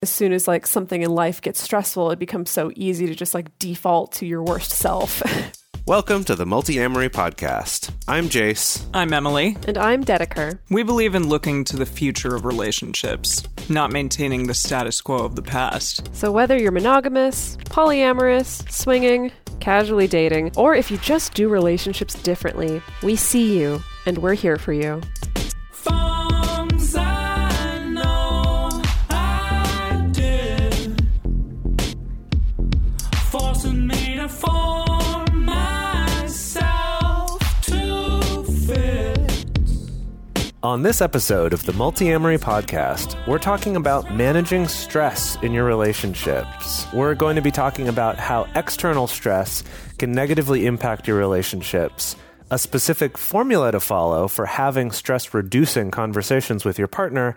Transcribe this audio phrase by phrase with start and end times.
[0.00, 3.34] as soon as like something in life gets stressful, it becomes so easy to just
[3.34, 5.22] like default to your worst self.
[5.86, 7.90] Welcome to the Multiamory Podcast.
[8.06, 8.86] I'm Jase.
[8.94, 9.56] I'm Emily.
[9.66, 10.60] and I'm Dedeker.
[10.70, 15.34] We believe in looking to the future of relationships, not maintaining the status quo of
[15.34, 16.14] the past.
[16.14, 22.80] So whether you're monogamous, polyamorous, swinging, casually dating, or if you just do relationships differently,
[23.02, 25.00] we see you and we're here for you.
[40.60, 46.84] On this episode of the Multiamory Podcast, we're talking about managing stress in your relationships.
[46.92, 49.62] We're going to be talking about how external stress
[49.98, 52.16] can negatively impact your relationships,
[52.50, 57.36] a specific formula to follow for having stress reducing conversations with your partner,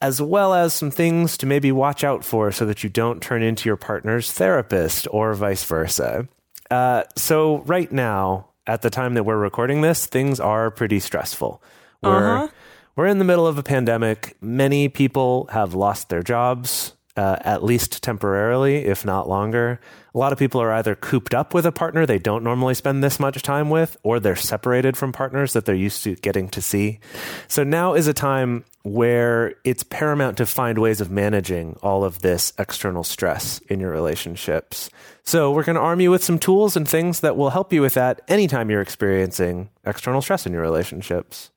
[0.00, 3.42] as well as some things to maybe watch out for so that you don't turn
[3.42, 6.28] into your partner's therapist or vice versa.
[6.70, 11.60] Uh, so, right now, at the time that we're recording this, things are pretty stressful.
[12.02, 12.48] We're,
[12.96, 14.36] we're in the middle of a pandemic.
[14.40, 19.80] Many people have lost their jobs, uh, at least temporarily, if not longer.
[20.14, 23.02] A lot of people are either cooped up with a partner they don't normally spend
[23.02, 26.62] this much time with, or they're separated from partners that they're used to getting to
[26.62, 26.98] see.
[27.46, 32.20] So now is a time where it's paramount to find ways of managing all of
[32.20, 34.88] this external stress in your relationships.
[35.22, 37.82] So we're going to arm you with some tools and things that will help you
[37.82, 41.50] with that anytime you're experiencing external stress in your relationships.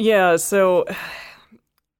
[0.00, 0.86] Yeah, so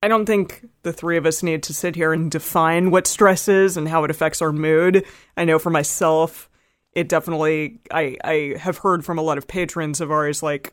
[0.02, 3.46] I don't think the three of us need to sit here and define what stress
[3.46, 5.04] is and how it affects our mood.
[5.36, 6.48] I know for myself,
[6.92, 10.72] it definitely, I, I have heard from a lot of patrons of ours, like,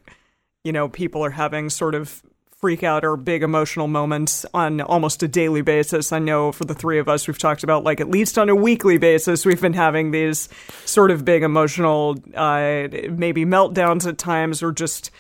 [0.64, 2.24] you know, people are having sort of
[2.56, 6.14] freak out or big emotional moments on almost a daily basis.
[6.14, 8.56] I know for the three of us, we've talked about like at least on a
[8.56, 10.48] weekly basis, we've been having these
[10.86, 15.12] sort of big emotional, uh, maybe meltdowns at times or just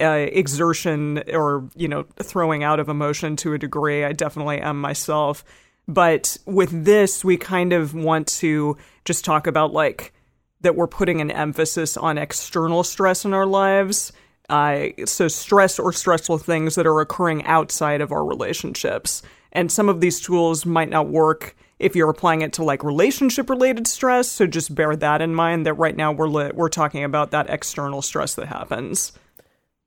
[0.00, 4.04] uh, exertion or you know throwing out of emotion to a degree.
[4.04, 5.44] I definitely am myself,
[5.88, 10.12] but with this, we kind of want to just talk about like
[10.60, 14.12] that we're putting an emphasis on external stress in our lives.
[14.48, 19.88] Uh, so stress or stressful things that are occurring outside of our relationships, and some
[19.88, 24.28] of these tools might not work if you're applying it to like relationship related stress.
[24.28, 25.66] So just bear that in mind.
[25.66, 29.12] That right now we're li- we're talking about that external stress that happens.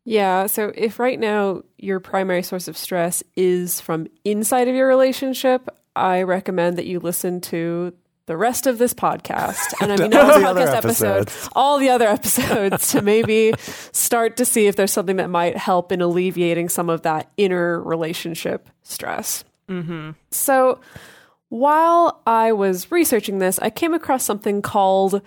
[0.09, 4.87] Yeah, so if right now your primary source of stress is from inside of your
[4.87, 7.93] relationship, I recommend that you listen to
[8.25, 9.71] the rest of this podcast.
[9.79, 11.49] And I mean, All the podcast episode, episodes.
[11.55, 13.53] all the other episodes to maybe
[13.91, 17.79] start to see if there's something that might help in alleviating some of that inner
[17.79, 19.43] relationship stress.
[19.69, 20.11] Mm-hmm.
[20.31, 20.79] So
[21.49, 25.21] while I was researching this, I came across something called,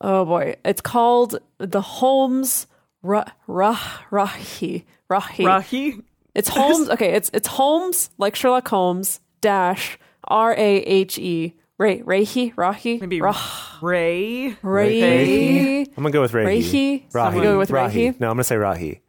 [0.00, 2.68] oh boy, it's called the Holmes
[3.02, 3.74] Ra- Ra-
[4.10, 4.84] Rahi.
[5.10, 5.44] Rahi.
[5.44, 6.02] Rahi,
[6.34, 6.88] It's Holmes.
[6.94, 13.00] Okay, it's it's Holmes like Sherlock Holmes dash R A H E Ray Rahi Rahi
[13.00, 13.36] maybe Rah,
[13.82, 14.56] Ray.
[14.62, 15.88] Rahi.
[15.88, 16.46] I'm gonna go with Rahi.
[16.46, 17.10] Rahi?
[17.10, 17.26] Rahi.
[17.26, 18.18] I'm gonna go with Rahi.
[18.20, 19.00] No, I'm gonna say Rahi.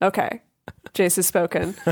[0.00, 0.40] Okay,
[0.94, 1.74] Jase has spoken.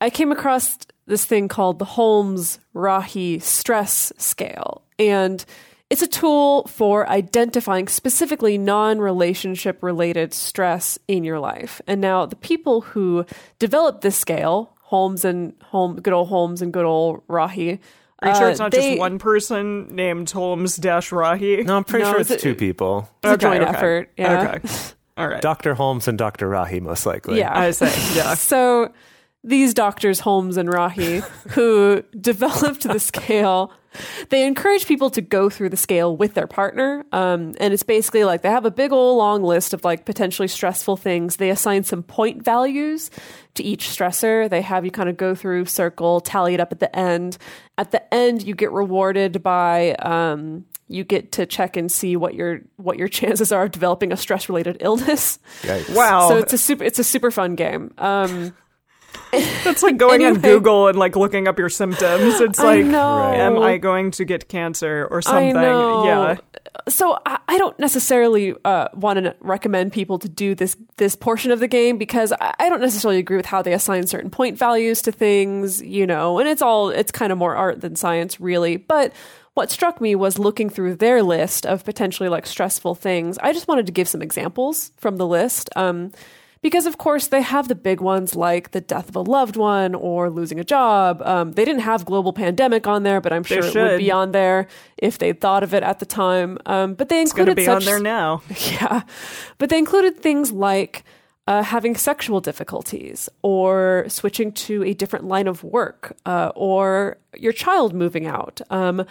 [0.00, 5.44] I came across this thing called the Holmes Rahi Stress Scale, and
[5.90, 11.80] it's a tool for identifying specifically non relationship related stress in your life.
[11.86, 13.24] And now, the people who
[13.58, 17.78] developed this scale, Holmes and Holmes, good old Holmes and good old Rahi,
[18.20, 21.64] Are you sure uh, it's not they- just one person named Holmes Dash Rahi?
[21.64, 23.08] No, I'm pretty No, sure it's it's two people.
[23.22, 23.70] It's a joint okay.
[23.76, 24.10] effort.
[24.16, 24.52] Yeah.
[24.56, 24.68] Okay.
[25.16, 25.42] All right.
[25.42, 25.74] Dr.
[25.74, 26.48] Holmes and Dr.
[26.48, 27.38] Rahi, most likely.
[27.38, 27.56] Yeah.
[27.56, 28.34] I say, yeah.
[28.34, 28.92] So
[29.44, 31.20] these doctors, Holmes and Rahi,
[31.50, 33.70] who developed the scale,
[34.30, 37.04] they encourage people to go through the scale with their partner.
[37.12, 40.48] Um, and it's basically like they have a big old long list of like potentially
[40.48, 41.36] stressful things.
[41.36, 43.10] They assign some point values
[43.54, 44.48] to each stressor.
[44.48, 47.38] They have you kind of go through, circle, tally it up at the end.
[47.78, 52.34] At the end, you get rewarded by um, you get to check and see what
[52.34, 55.38] your what your chances are of developing a stress related illness.
[55.62, 55.94] Yikes.
[55.94, 56.28] Wow.
[56.28, 57.92] So it's a super it's a super fun game.
[57.98, 58.54] Um,
[59.64, 62.40] That's like going on Google and like looking up your symptoms.
[62.40, 65.54] It's like, am I going to get cancer or something?
[65.54, 66.36] Yeah.
[66.88, 71.50] So I, I don't necessarily uh, want to recommend people to do this this portion
[71.50, 74.58] of the game because I, I don't necessarily agree with how they assign certain point
[74.58, 78.40] values to things, you know, and it's all it's kind of more art than science,
[78.40, 78.76] really.
[78.76, 79.12] But
[79.54, 83.38] what struck me was looking through their list of potentially like stressful things.
[83.38, 85.70] I just wanted to give some examples from the list.
[85.76, 86.12] Um,
[86.64, 89.94] because of course they have the big ones like the death of a loved one
[89.94, 91.20] or losing a job.
[91.22, 94.32] Um, they didn't have global pandemic on there, but I'm sure it would be on
[94.32, 94.66] there
[94.96, 96.56] if they thought of it at the time.
[96.64, 98.40] Um, but they It's included be such on there now.
[98.72, 99.02] yeah.
[99.58, 101.04] But they included things like
[101.46, 107.52] uh, having sexual difficulties or switching to a different line of work uh, or your
[107.52, 108.62] child moving out.
[108.70, 109.04] Um,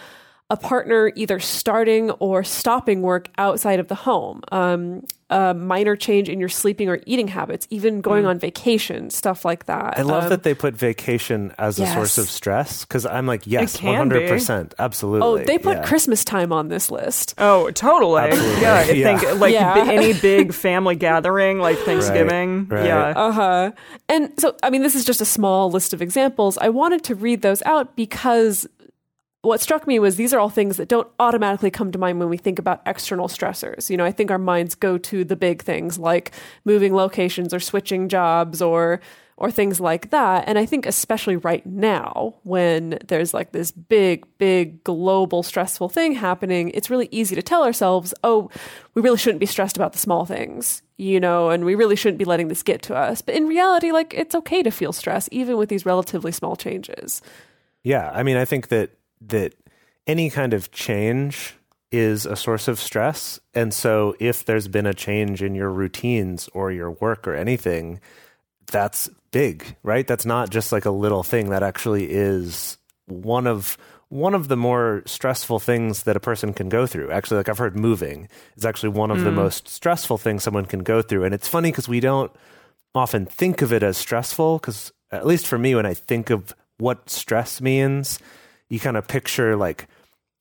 [0.50, 6.28] a partner either starting or stopping work outside of the home, um, a minor change
[6.28, 9.98] in your sleeping or eating habits, even going on vacation, stuff like that.
[9.98, 13.46] I love Um, that they put vacation as a source of stress because I'm like,
[13.46, 14.74] yes, 100%.
[14.78, 15.26] Absolutely.
[15.26, 15.84] Oh, they put yeah.
[15.86, 17.34] Christmas time on this list.
[17.38, 18.20] Oh, totally.
[18.22, 18.60] Absolutely.
[18.62, 19.18] Yeah, I Yeah.
[19.18, 19.74] think like Yeah.
[19.74, 22.66] bi- any big family gathering like Thanksgiving.
[22.68, 22.84] right.
[22.84, 23.14] Yeah.
[23.16, 23.72] Uh huh.
[24.10, 26.58] And so, I mean, this is just a small list of examples.
[26.58, 28.68] I wanted to read those out because
[29.44, 32.28] what struck me was these are all things that don't automatically come to mind when
[32.28, 33.90] we think about external stressors.
[33.90, 36.32] You know, I think our minds go to the big things like
[36.64, 39.00] moving locations or switching jobs or
[39.36, 40.44] or things like that.
[40.46, 46.14] And I think especially right now when there's like this big big global stressful thing
[46.14, 48.48] happening, it's really easy to tell ourselves, "Oh,
[48.94, 52.18] we really shouldn't be stressed about the small things." You know, and we really shouldn't
[52.18, 53.20] be letting this get to us.
[53.20, 57.20] But in reality, like it's okay to feel stress even with these relatively small changes.
[57.82, 58.90] Yeah, I mean, I think that
[59.20, 59.54] that
[60.06, 61.54] any kind of change
[61.90, 66.48] is a source of stress, and so if there's been a change in your routines
[66.52, 68.00] or your work or anything,
[68.66, 70.06] that's big, right?
[70.06, 71.50] That's not just like a little thing.
[71.50, 73.78] That actually is one of
[74.08, 77.10] one of the more stressful things that a person can go through.
[77.10, 79.34] Actually, like I've heard moving is actually one of the mm.
[79.34, 82.32] most stressful things someone can go through, and it's funny because we don't
[82.94, 86.54] often think of it as stressful because at least for me when i think of
[86.78, 88.18] what stress means
[88.74, 89.86] you kind of picture like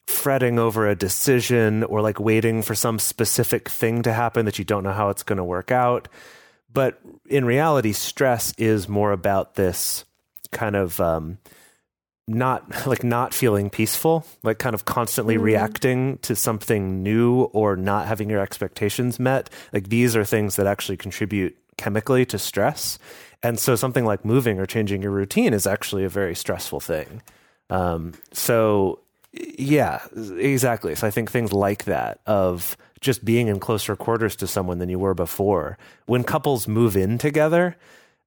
[0.08, 4.66] fretting over a decision or like waiting for some specific thing to happen that you
[4.66, 6.10] don't know how it's going to work out.
[6.72, 7.00] But
[7.30, 10.04] in reality stress is more about this
[10.52, 11.38] kind of um
[12.28, 18.08] not like not feeling peaceful like kind of constantly reacting to something new or not
[18.08, 19.50] having your expectations met.
[19.72, 22.98] Like these are things that actually contribute chemically to stress.
[23.44, 27.22] And so something like moving or changing your routine is actually a very stressful thing
[27.74, 29.00] um, so
[29.34, 30.00] yeah
[30.38, 34.78] exactly so i think things like that of just being in closer quarters to someone
[34.80, 37.76] than you were before when couples move in together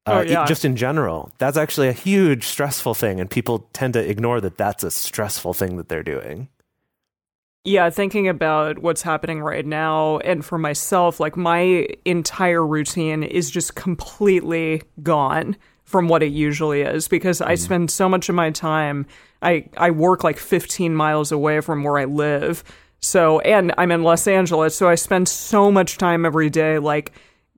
[0.08, 0.44] Oh, uh, yeah.
[0.46, 4.56] just in general that's actually a huge stressful thing and people tend to ignore that
[4.56, 6.48] that's a stressful thing that they're doing
[7.64, 13.50] Yeah, thinking about what's happening right now, and for myself, like my entire routine is
[13.50, 18.50] just completely gone from what it usually is because I spend so much of my
[18.52, 19.06] time.
[19.42, 22.64] I I work like 15 miles away from where I live,
[23.00, 27.12] so and I'm in Los Angeles, so I spend so much time every day, like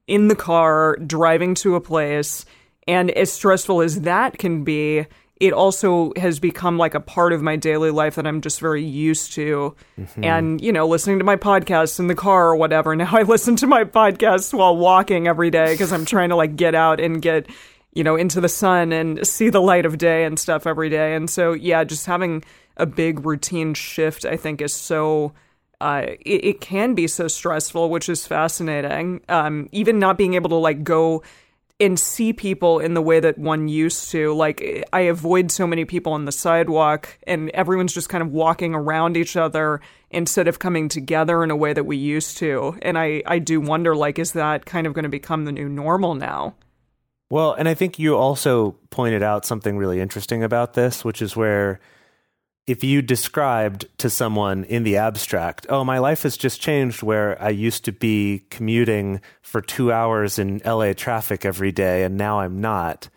[0.06, 2.44] in the car driving to a place,
[2.86, 5.06] and as stressful as that can be,
[5.40, 8.82] it also has become like a part of my daily life that I'm just very
[8.84, 9.76] used to.
[9.98, 10.25] Mm-hmm.
[10.25, 12.96] And, you know, listening to my podcasts in the car or whatever.
[12.98, 16.56] Now I listen to my podcasts while walking every day because I'm trying to like
[16.56, 17.46] get out and get,
[17.98, 21.16] you know, into the sun and see the light of day and stuff every day.
[21.16, 22.44] And so, yeah, just having
[22.76, 25.32] a big routine shift, I think, is so.
[25.80, 29.20] Uh, it, it can be so stressful, which is fascinating.
[29.28, 31.24] Um, even not being able to like go
[31.80, 34.32] and see people in the way that one used to.
[34.32, 38.76] Like, I avoid so many people on the sidewalk, and everyone's just kind of walking
[38.76, 39.80] around each other
[40.12, 42.78] instead of coming together in a way that we used to.
[42.80, 45.68] And I, I do wonder, like, is that kind of going to become the new
[45.68, 46.54] normal now?
[47.30, 51.37] Well, and I think you also pointed out something really interesting about this, which is
[51.37, 51.78] where
[52.66, 57.40] if you described to someone in the abstract, oh, my life has just changed where
[57.42, 62.40] I used to be commuting for two hours in LA traffic every day and now
[62.40, 63.08] I'm not,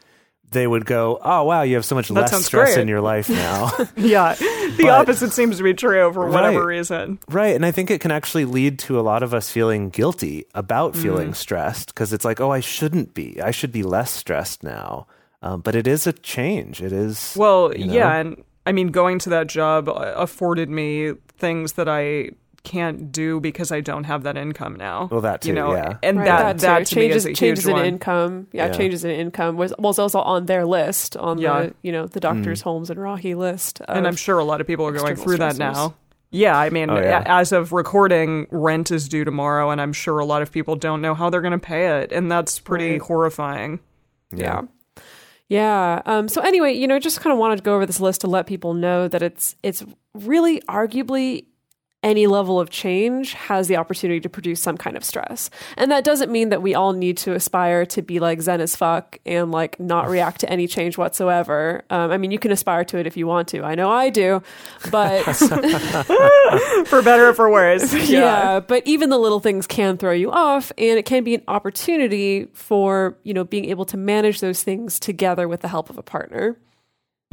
[0.52, 2.82] they would go, oh, wow, you have so much That less stress great.
[2.82, 3.72] in your life now.
[3.96, 6.78] Yeah, the But- opposite seems to be true for whatever Right.
[6.78, 7.20] reason.
[7.30, 7.56] Right.
[7.56, 10.96] And I think it can actually lead to a lot of us feeling guilty about
[10.96, 13.42] feeling stressed because it's like, oh, I shouldn't be.
[13.42, 15.08] I should be less stressed now.
[15.42, 16.82] Um, but it is a change.
[16.82, 17.34] It is.
[17.38, 17.94] Well, you know?
[17.94, 22.30] yeah, and I mean, going to that job uh, afforded me things that I
[22.64, 25.08] can't do because I don't have that income now.
[25.12, 25.98] Well, that you know, yeah.
[26.04, 26.62] and Right, that too.
[26.68, 27.86] that to me changes is a changes huge in one.
[27.86, 28.48] income.
[28.52, 28.72] Yeah, Yeah.
[28.74, 31.62] changes in income was was also on their list on Yeah.
[31.64, 33.82] the you know the doctors' Holmes and Rahi list.
[33.88, 35.96] and I'm sure a lot of people are going external through that now.
[36.34, 37.24] Yeah, I mean, Oh, yeah.
[37.26, 41.02] as of recording, rent is due tomorrow, and I'm sure a lot of people don't
[41.02, 43.02] know how they're going to pay it, and that's pretty Right.
[43.02, 43.80] horrifying.
[44.34, 44.62] Yeah.
[45.50, 46.02] Yeah.
[46.06, 48.22] Um, so anyway, you know, I just kind of wanted to go over this list
[48.22, 51.46] to let people know that it's it's really arguably
[52.04, 55.52] any level of change has the opportunity to produce some kind of stress.
[55.78, 58.76] And that doesn't mean that we all need to aspire to be like zen as
[58.76, 61.84] fuck and like not react to any change whatsoever.
[61.92, 63.64] Um, I mean, you can aspire to it if you want to.
[63.64, 64.42] I know I do,
[64.90, 65.22] but
[66.88, 67.94] for better or for worse.
[68.10, 68.60] yeah.
[68.60, 72.46] but even the little things can throw you off and it can be an opportunity
[72.54, 76.04] for, you know, being able to manage those things together with the help of a
[76.04, 76.58] partner.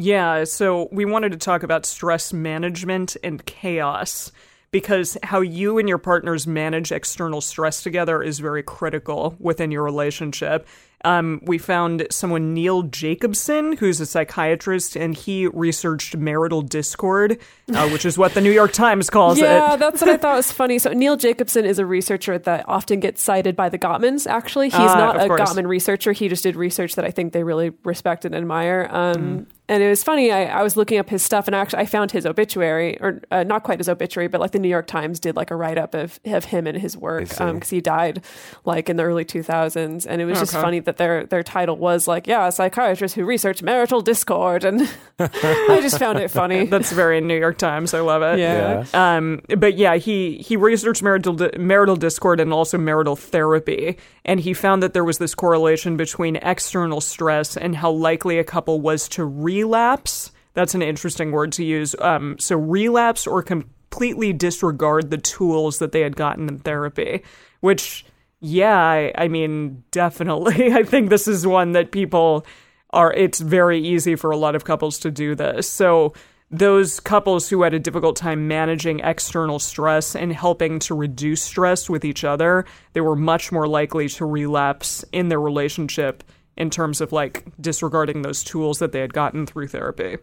[0.00, 4.30] Yeah, so we wanted to talk about stress management and chaos
[4.70, 9.82] because how you and your partners manage external stress together is very critical within your
[9.82, 10.66] relationship.
[11.04, 17.38] Um, we found someone, Neil Jacobson, who's a psychiatrist, and he researched marital discord,
[17.72, 19.78] uh, which is what the New York Times calls Yeah, it.
[19.78, 20.80] that's what I thought was funny.
[20.80, 24.26] So Neil Jacobson is a researcher that often gets cited by the Gottmans.
[24.26, 25.40] Actually, he's Ah, not a course.
[25.40, 26.10] Gottman researcher.
[26.10, 28.88] He just did research that I think they really respect and admire.
[28.90, 29.46] Um, Mm.
[29.70, 30.32] And it was funny.
[30.32, 33.42] I, I was looking up his stuff, and actually, I found his obituary, or uh,
[33.44, 35.94] not quite his obituary, but like the New York Times did like a write up
[35.94, 37.44] of of him and his work see.
[37.52, 38.24] because he died
[38.64, 40.62] like in the early 2000s, and it was just Okay.
[40.62, 44.88] funny that their their title was like, yeah, a psychiatrist who researched marital discord, and
[45.18, 46.64] I just found it funny.
[46.70, 47.92] That's very New York Times.
[47.92, 48.38] I love it.
[48.38, 48.84] yeah.
[48.94, 54.40] Um, but yeah, he he researched marital di- marital discord and also marital therapy, and
[54.40, 58.80] he found that there was this correlation between external stress and how likely a couple
[58.80, 59.24] was to
[59.58, 60.32] relapse.
[60.54, 61.94] That's an interesting word to use.
[62.00, 67.22] Um, so relapse or completely disregard the tools that they had gotten in therapy,
[67.60, 68.04] which
[68.40, 70.72] yeah, I, I mean definitely.
[70.80, 72.46] I think this is one that people
[72.90, 75.68] are it's very easy for a lot of couples to do this.
[75.68, 76.14] So
[76.50, 81.90] those couples who had a difficult time managing external stress and helping to reduce stress
[81.90, 86.24] with each other, they were much more likely to relapse in their relationship
[86.58, 90.18] in terms of like disregarding those tools that they had gotten through therapy.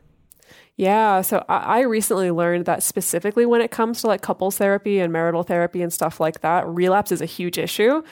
[0.78, 5.12] Yeah, so I, recently learned that specifically when it comes to like couples therapy and
[5.12, 8.04] marital therapy and stuff like that, relapse is a huge issue.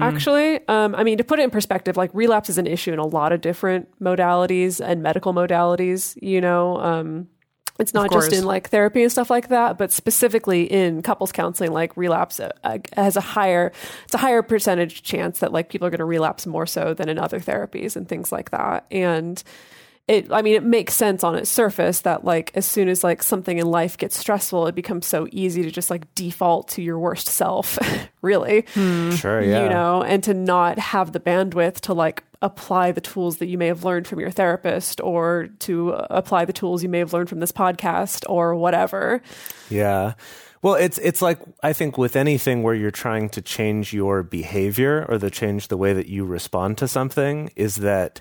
[0.00, 3.00] Actually, um, I mean to put it in perspective, like relapse is an issue in
[3.00, 6.16] a lot of different modalities and medical modalities.
[6.22, 7.26] You know, um,
[7.78, 11.72] it's not just in like therapy and stuff like that, but specifically in couples counseling,
[11.72, 13.72] like relapse uh, has a higher,
[14.04, 17.08] it's a higher percentage chance that like people are going to relapse more so than
[17.08, 18.86] in other therapies and things like that.
[18.92, 19.42] And
[20.06, 23.22] it, I mean, it makes sense on its surface that like as soon as like
[23.22, 26.98] something in life gets stressful, it becomes so easy to just like default to your
[26.98, 27.78] worst self,
[28.22, 29.62] really Sure, yeah.
[29.62, 33.56] you know, and to not have the bandwidth to like apply the tools that you
[33.56, 37.14] may have learned from your therapist or to uh, apply the tools you may have
[37.14, 39.22] learned from this podcast or whatever.
[39.70, 40.14] Yeah.
[40.60, 45.06] Well, it's it's like I think with anything where you're trying to change your behavior
[45.08, 48.20] or the change the way that you respond to something is that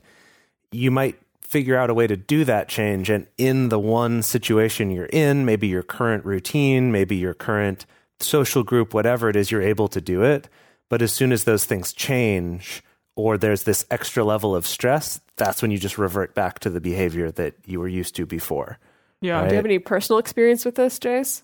[0.71, 1.17] you might
[1.53, 5.45] figure out a way to do that change and in the one situation you're in,
[5.45, 7.85] maybe your current routine, maybe your current
[8.19, 10.49] social group, whatever it is, you're able to do it.
[10.89, 12.81] But as soon as those things change
[13.15, 16.81] or there's this extra level of stress, that's when you just revert back to the
[16.81, 18.79] behavior that you were used to before.
[19.21, 19.41] Yeah.
[19.41, 19.49] Right.
[19.49, 21.43] Do you have any personal experience with this, Jase?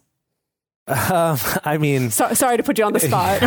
[0.87, 3.41] Um, I mean, So, sorry to put you on the spot.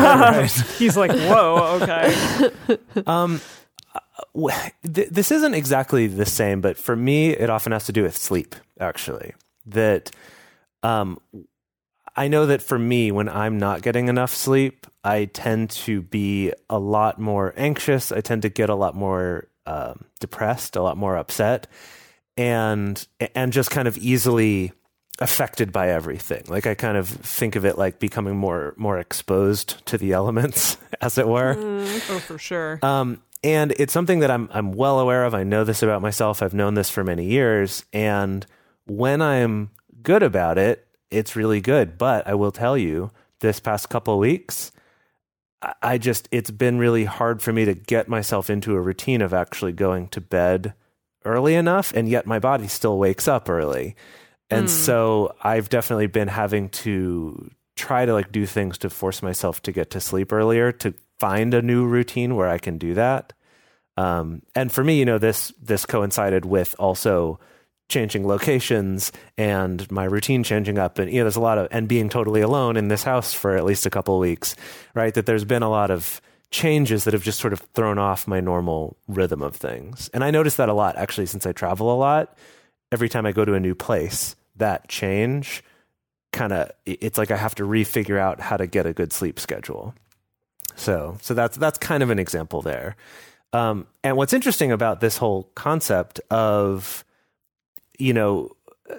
[0.78, 2.14] He's like, whoa, okay.
[2.38, 3.06] w- th-
[4.82, 8.54] this isn't exactly the same, but for me, it often has to do with sleep,
[8.80, 9.34] actually.
[9.66, 10.10] That
[10.82, 11.20] um,
[12.16, 16.52] I know that for me, when I'm not getting enough sleep, I tend to be
[16.68, 18.12] a lot more anxious.
[18.12, 21.66] I tend to get a lot more um, depressed, a lot more upset,
[22.36, 24.72] and and just kind of easily
[25.18, 26.44] affected by everything.
[26.48, 30.76] Like I kind of think of it like becoming more more exposed to the elements,
[31.00, 31.56] as it were.
[31.58, 32.78] oh, for sure.
[32.82, 35.34] Um, and it's something that I'm I'm well aware of.
[35.34, 36.42] I know this about myself.
[36.42, 37.84] I've known this for many years.
[37.92, 38.46] And
[38.86, 39.70] when I'm
[40.02, 41.98] good about it, it's really good.
[41.98, 44.70] But I will tell you, this past couple of weeks,
[45.60, 49.22] I- I just it's been really hard for me to get myself into a routine
[49.22, 50.74] of actually going to bed
[51.24, 53.96] early enough, and yet my body still wakes up early.
[54.50, 54.68] And hmm.
[54.68, 59.72] so I've definitely been having to try to like do things to force myself to
[59.72, 63.32] get to sleep earlier to find a new routine where I can do that.
[63.96, 67.38] Um, and for me, you know, this this coincided with also
[67.88, 70.98] changing locations and my routine changing up.
[70.98, 73.56] And you know there's a lot of and being totally alone in this house for
[73.56, 74.56] at least a couple weeks
[74.94, 75.14] right?
[75.14, 78.40] That there's been a lot of changes that have just sort of thrown off my
[78.40, 80.10] normal rhythm of things.
[80.12, 82.36] And i notice that a lot actually since i travel a lot.
[82.90, 85.62] Every time i go to a new place that change
[86.32, 89.38] kind of it's like i have to refigure out how to get a good sleep
[89.38, 89.94] schedule
[90.76, 92.96] so so that's that's kind of an example there
[93.52, 97.04] um, and what's interesting about this whole concept of
[97.98, 98.50] you know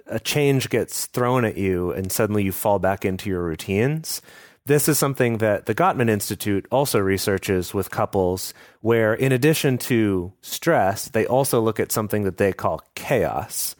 [0.07, 4.21] a change gets thrown at you and suddenly you fall back into your routines.
[4.65, 10.31] This is something that the Gottman Institute also researches with couples, where in addition to
[10.41, 13.75] stress, they also look at something that they call chaos.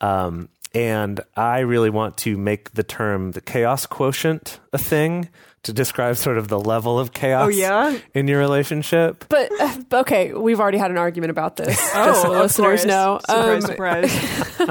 [0.00, 5.28] Um, and I really want to make the term the chaos quotient a thing
[5.64, 7.98] to describe sort of the level of chaos Oh, yeah?
[8.14, 9.26] in your relationship.
[9.28, 11.76] But uh, okay, we've already had an argument about this.
[11.94, 12.84] just so the of listeners course.
[12.86, 13.20] know.
[13.28, 14.70] Surprise, Um, surprise.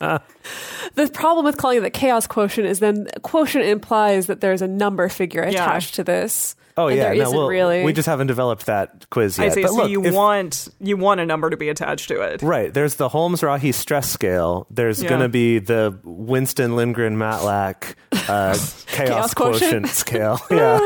[0.94, 4.68] the problem with calling it the chaos quotient is then quotient implies that there's a
[4.68, 5.50] number figure Yeah.
[5.64, 6.56] attached to this.
[6.84, 7.84] Oh and yeah, there no, isn't well, really.
[7.84, 9.54] we just haven't developed that quiz I yet.
[9.54, 9.62] see.
[9.62, 12.42] But So look, you if- want you want a number to be attached to it.
[12.42, 12.72] Right.
[12.72, 14.66] There's the Holmes Rahi stress scale.
[14.70, 15.08] There's Yeah.
[15.08, 19.60] going to be the Winston Lindgren Matlack uh, chaos, Chaos quotient?
[19.62, 20.38] quotient scale.
[20.50, 20.78] Yeah.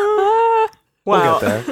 [1.06, 1.66] Wow, We'll get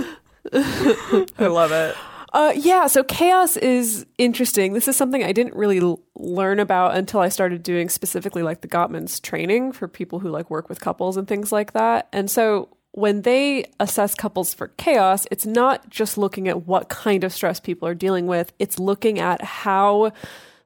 [0.53, 1.27] there.
[1.39, 1.95] I love it.
[2.35, 4.73] Uh, yeah, so chaos is interesting.
[4.73, 8.63] This is something I didn't really l- learn about until I started doing specifically like
[8.63, 12.09] the Gottman's training for people who like work with couples and things like that.
[12.13, 17.25] And so when they assess couples for chaos, it's not just looking at what kind
[17.25, 20.13] of stress people are dealing with, it's looking at how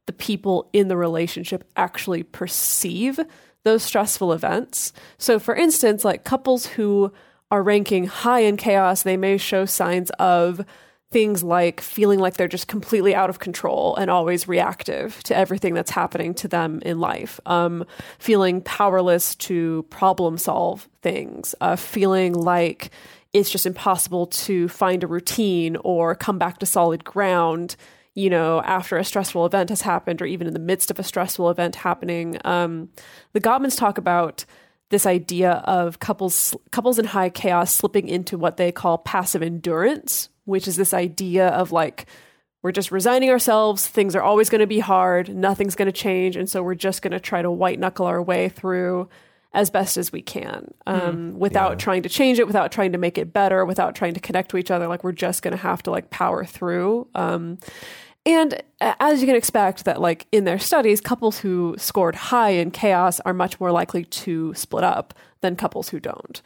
[0.07, 3.19] the people in the relationship actually perceive
[3.63, 4.93] those stressful events.
[5.19, 7.13] So, for instance, like couples who
[7.51, 10.65] are ranking high in chaos, they may show signs of
[11.13, 15.73] things like feeling like they're just completely out of control and always reactive to everything
[15.73, 17.85] that's happening to them in life, um,
[18.19, 22.91] feeling powerless to problem solve things, uh, feeling like
[23.33, 27.77] it's just impossible to find a routine or come back to solid ground
[28.17, 31.03] you know, after a stressful event has happened, or even in the midst of a
[31.03, 32.39] stressful event happening.
[32.47, 32.89] Um,
[33.35, 34.47] the Gottmans talk about
[34.91, 40.29] this idea of couples couples in high chaos slipping into what they call passive endurance,
[40.45, 42.07] which is this idea of like
[42.63, 43.87] we're just resigning ourselves.
[43.87, 45.35] Things are always going to be hard.
[45.35, 48.23] Nothing's going to change, and so we're just going to try to white knuckle our
[48.23, 49.09] way through
[49.53, 53.17] as best as we can um, without trying to change it, without trying to make
[53.17, 54.87] it better, without trying to connect to each other.
[54.87, 57.09] Like we're just going to have to like power through.
[57.15, 57.59] Um,
[58.27, 62.71] and as you can expect, that like in their studies, couples who scored high in
[62.71, 66.43] chaos are much more likely to split up than couples who don't.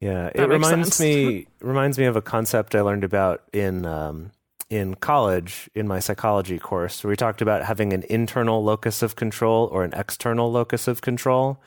[0.00, 1.00] Yeah, it That makes reminds sense.
[1.00, 4.30] me reminds me of a concept I learned about in um,
[4.70, 9.16] in college in my psychology course, where we talked about having an internal locus of
[9.16, 11.60] control or an external locus of control.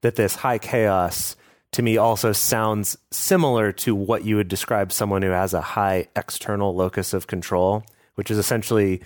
[0.00, 1.34] That this high chaos
[1.72, 6.08] to me also sounds similar to what you would describe someone who has a high
[6.14, 9.00] external locus of control, which is essentially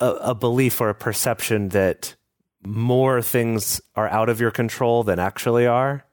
[0.00, 2.14] a, a belief or a perception that
[2.64, 6.04] more things are out of your control than actually are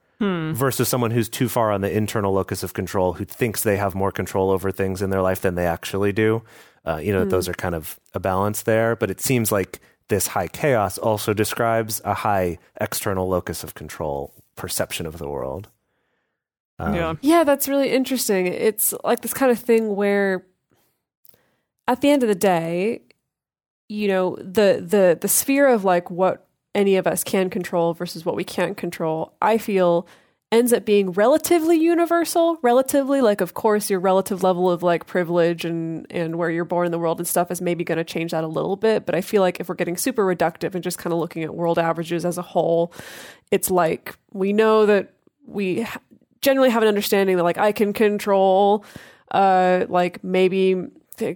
[0.54, 3.94] versus someone who's too far on the internal locus of control who thinks they have
[3.94, 6.42] more control over things in their life than they actually do.
[6.86, 10.28] Uh, you know, those are kind of a balance there, but it seems like this
[10.28, 15.68] high chaos also describes a high external locus of control perception of the world.
[16.80, 17.14] Um, yeah.
[17.22, 18.48] Yeah, that's really interesting.
[18.48, 20.46] It's like this kind of thing where
[21.88, 23.02] at the end of the day,
[23.88, 28.26] you know, the the the sphere of like what any of us can control versus
[28.26, 30.08] what we can't control, I feel
[30.52, 35.66] ends up being relatively universal, relatively like of course your relative level of like privilege
[35.66, 38.32] and and where you're born in the world and stuff is maybe going to change
[38.32, 40.98] that a little bit, but I feel like if we're getting super reductive and just
[40.98, 42.94] kind of looking at world averages as a whole,
[43.52, 45.14] it's like we know that
[45.46, 45.88] we
[46.42, 48.86] generally have an understanding that like I can control
[49.32, 50.88] uh like maybe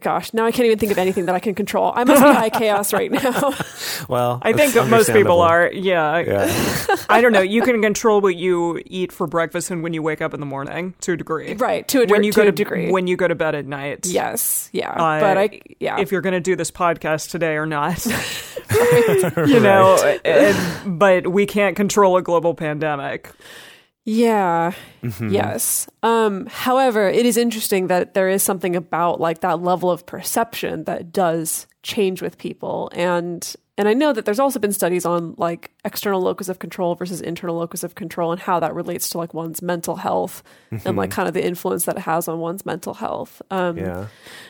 [0.02, 1.92] gosh now I can't even think of anything that I can control.
[1.96, 3.54] I must be high chaos right now.
[4.08, 5.70] Well, I think most people are.
[5.72, 6.20] Yeah.
[6.20, 6.96] Yeah.
[7.10, 7.42] I don't know.
[7.42, 10.46] You can control what you eat for breakfast and when you wake up in the
[10.46, 11.54] morning to a degree.
[11.56, 12.92] right, to a, de- When you to go a to degree.
[12.92, 14.06] when you go to bed at night.
[14.08, 14.92] yes, yeah.
[14.92, 16.00] Uh, but I yeah.
[16.00, 18.04] If you're going to do this podcast today or not,
[19.48, 23.30] you know, and- but we can't control a global pandemic.
[24.10, 24.72] Yeah.
[25.04, 25.30] Mm-hmm.
[25.30, 25.88] Yes.
[26.04, 30.84] Um, however, it is interesting that there is something about like that level of perception
[30.86, 32.89] that does change with people.
[32.93, 36.95] And and I know that there's also been studies on like external locus of control
[36.95, 40.43] versus internal locus of control and how that relates to like one's mental health
[40.84, 43.41] and like kind of the influence that it has on one's mental health.
[43.52, 44.08] Um, Yeah.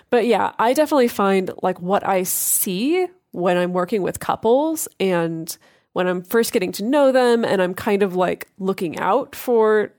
[0.09, 5.55] but yeah, I definitely find like what I see when I'm working with couples and
[5.99, 9.91] when I'm first getting to know them and I'm kind of like looking out for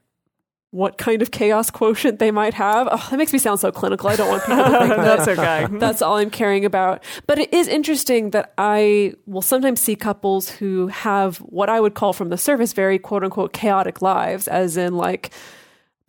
[0.70, 2.88] what kind of chaos quotient they might have.
[2.90, 4.08] Oh, that makes me sound so clinical.
[4.08, 5.66] I don't want people to think that That's okay.
[5.78, 7.04] that's all I'm caring about.
[7.26, 11.92] But it is interesting that I will sometimes see couples who have what I would
[11.92, 15.34] call from the surface very quote unquote chaotic lives, as in like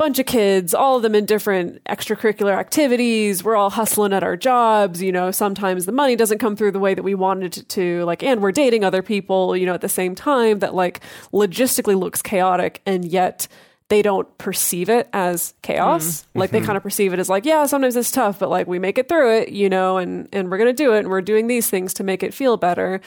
[0.01, 3.43] bunch of kids, all of them in different extracurricular activities.
[3.43, 4.99] We're all hustling at our jobs.
[4.99, 8.03] You know, sometimes the money doesn't come through the way that we wanted it to.
[8.03, 11.95] Like, and we're dating other people, you know, at the same time that like logistically
[11.95, 13.47] looks chaotic and yet
[13.89, 16.21] they don't perceive it as chaos.
[16.21, 16.39] Mm-hmm.
[16.39, 16.65] Like they mm-hmm.
[16.65, 19.07] kind of perceive it as like, yeah, sometimes it's tough, but like we make it
[19.07, 21.69] through it, you know, and and we're going to do it and we're doing these
[21.69, 23.01] things to make it feel better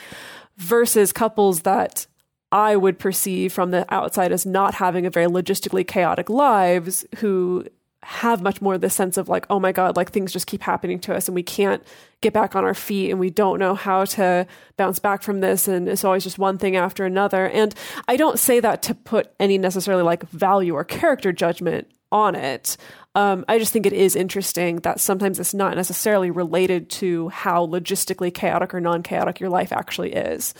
[0.59, 2.07] versus couples that
[2.55, 7.65] I would perceive from the outside as not having a very logistically chaotic lives who
[8.05, 11.01] have much more this sense of like, oh my God, like things just keep happening
[11.01, 11.83] to us and we can't
[12.21, 15.67] get back on our feet and we don't know how to bounce back from this.
[15.67, 17.49] And it's always just one thing after another.
[17.49, 17.75] And
[18.07, 22.77] I don't say that to put any necessarily like value or character judgment on it.
[23.17, 27.67] Um, I just think it is interesting that sometimes it's not necessarily related to how
[27.67, 30.55] logistically chaotic or non chaotic your life actually is.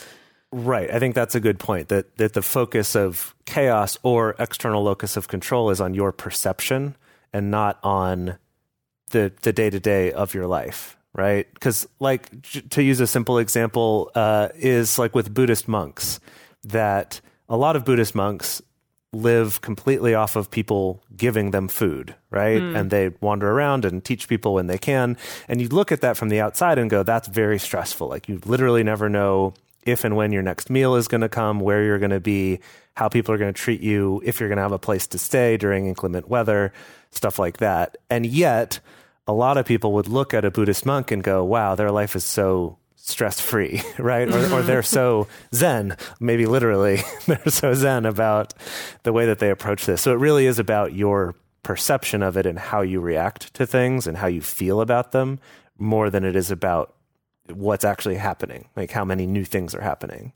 [0.57, 0.89] Right.
[0.89, 5.17] I think that's a good point that that the focus of chaos or external locus
[5.17, 6.95] of control is on your perception
[7.33, 8.39] and not on
[9.11, 11.49] the the day-to-day of your life, right?
[11.59, 16.21] Cuz like j- to use a simple example uh, is like with Buddhist monks
[16.63, 18.63] that a lot of Buddhist monks
[19.13, 22.63] live completely off of people giving them food, right?
[22.77, 25.17] And they wander around and teach people when they can.
[25.49, 28.09] And you look at that from the outside and go, that's very stressful.
[28.09, 29.55] Like you literally never know
[29.87, 32.61] if and when your next meal is going to come, where you're going to be,
[32.95, 35.19] how people are going to treat you, if you're going to have a place to
[35.19, 36.73] stay during inclement weather,
[37.11, 37.97] stuff like that.
[38.11, 38.81] And yet,
[39.27, 42.15] a lot of people would look at a Buddhist monk and go, wow, their life
[42.15, 44.29] is so stress free, right?
[44.29, 48.55] Or, or they're so zen, maybe literally, they're so zen about
[49.03, 50.03] the way that they approach this.
[50.03, 54.07] So it really is about your perception of it and how you react to things
[54.07, 55.39] and how you feel about them
[55.79, 56.94] more than it is about
[57.53, 60.33] what's actually happening, like how many new things are happening.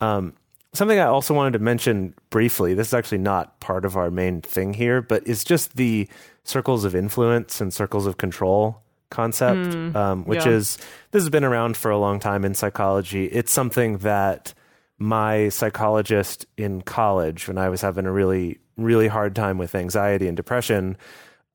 [0.00, 0.34] Um,
[0.72, 4.42] something I also wanted to mention briefly, this is actually not part of our main
[4.42, 6.08] thing here, but it's just the
[6.44, 10.52] circles of influence and circles of control concept, um, which yeah.
[10.52, 10.76] is
[11.12, 13.26] this has been around for a long time in psychology.
[13.26, 14.52] It's something that
[14.98, 20.26] my psychologist in college, when I was having a really, really hard time with anxiety
[20.26, 20.96] and depression,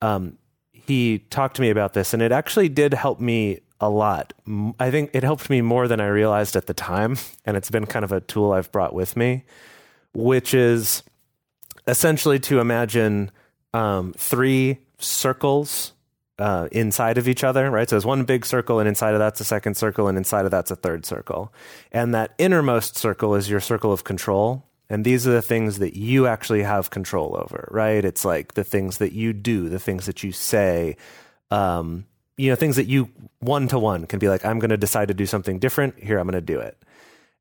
[0.00, 0.38] um,
[0.72, 4.32] he talked to me about this, and it actually did help me a lot.
[4.78, 7.84] I think it helped me more than I realized at the time, and it's been
[7.84, 9.44] kind of a tool I've brought with me,
[10.14, 11.02] which is
[11.86, 13.32] essentially to imagine
[13.74, 15.92] um, three circles
[16.38, 17.90] uh, inside of each other, right?
[17.90, 20.52] So there's one big circle, and inside of that's a second circle, and inside of
[20.52, 21.52] that's a third circle.
[21.90, 24.64] And that innermost circle is your circle of control.
[24.88, 28.04] And these are the things that you actually have control over, right?
[28.04, 30.96] It's like the things that you do, the things that you say,
[31.50, 32.04] um,
[32.42, 35.06] you know, things that you one to one can be like, I'm going to decide
[35.08, 35.96] to do something different.
[36.02, 36.76] Here, I'm going to do it.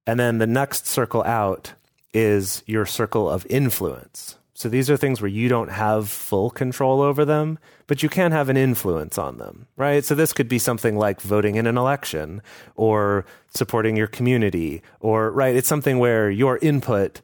[0.05, 1.73] And then the next circle out
[2.13, 4.35] is your circle of influence.
[4.53, 8.31] So these are things where you don't have full control over them, but you can
[8.31, 10.05] have an influence on them, right?
[10.05, 12.43] So this could be something like voting in an election
[12.75, 15.55] or supporting your community or, right?
[15.55, 17.21] It's something where your input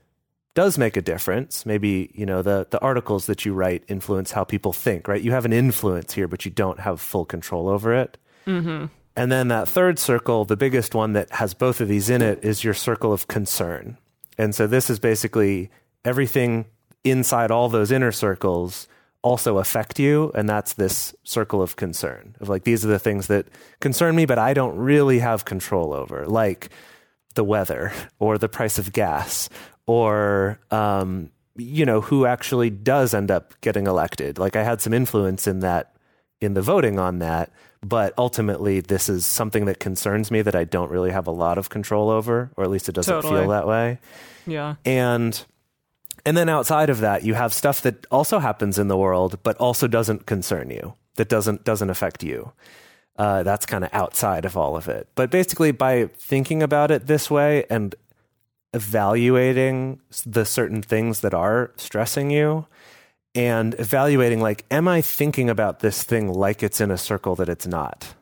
[0.58, 1.68] does make a difference.
[1.68, 5.22] Maybe, you know, the, the articles that you write influence how people think, right?
[5.22, 8.18] You have an influence here, but you don't have full control over it.
[8.48, 8.88] Mm-hmm.
[9.16, 12.44] And then that third circle, the biggest one that has both of these in it,
[12.44, 14.00] is your circle of concern.
[14.40, 15.70] And so this is basically
[16.04, 16.66] everything
[17.04, 18.88] inside all those inner circles
[19.22, 20.32] also affect you.
[20.34, 23.46] And that's this circle of concern of like, these are the things that
[23.80, 26.70] concern me, but I don't really have control over, like
[27.36, 29.50] the weather or the price of gas
[29.88, 34.38] or, um, you know, who actually does end up getting elected.
[34.38, 35.96] Like I had some influence in that,
[36.40, 40.66] in the voting on that, but ultimately this is something that concerns me that I
[40.66, 43.42] don't really have a lot of control over, or at least it doesn't Totally.
[43.42, 44.00] feel that way
[44.46, 44.76] Yeah.
[44.86, 45.44] and
[46.26, 49.56] and then outside of that you have stuff that also happens in the world but
[49.58, 52.52] also doesn't concern you that doesn't doesn't affect you
[53.18, 57.08] uh, that's kind of outside of all of it but basically by thinking about it
[57.08, 57.96] this way and
[58.78, 62.66] evaluating the certain things that are stressing you
[63.36, 67.50] and evaluating like am i thinking about this thing like it's in a circle that
[67.50, 68.16] it's not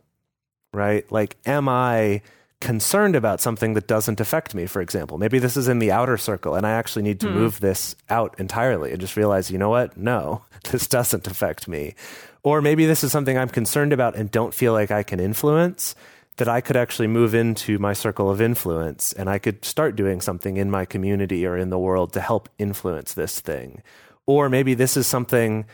[0.76, 1.10] right?
[1.12, 2.22] Like, am I
[2.62, 5.18] concerned about something that doesn't affect me, for example?
[5.18, 7.34] Maybe this is in the outer circle and I actually need to hmm.
[7.34, 9.98] move this out entirely and just realize, you know what?
[9.98, 11.96] No, this doesn't affect me.
[12.44, 15.96] Or maybe this is something I'm concerned about and don't feel like I can influence.
[16.38, 20.20] That I could actually move into my circle of influence and I could start doing
[20.20, 23.82] something in my community or in the world to help influence this thing.
[24.26, 25.66] Or maybe this is something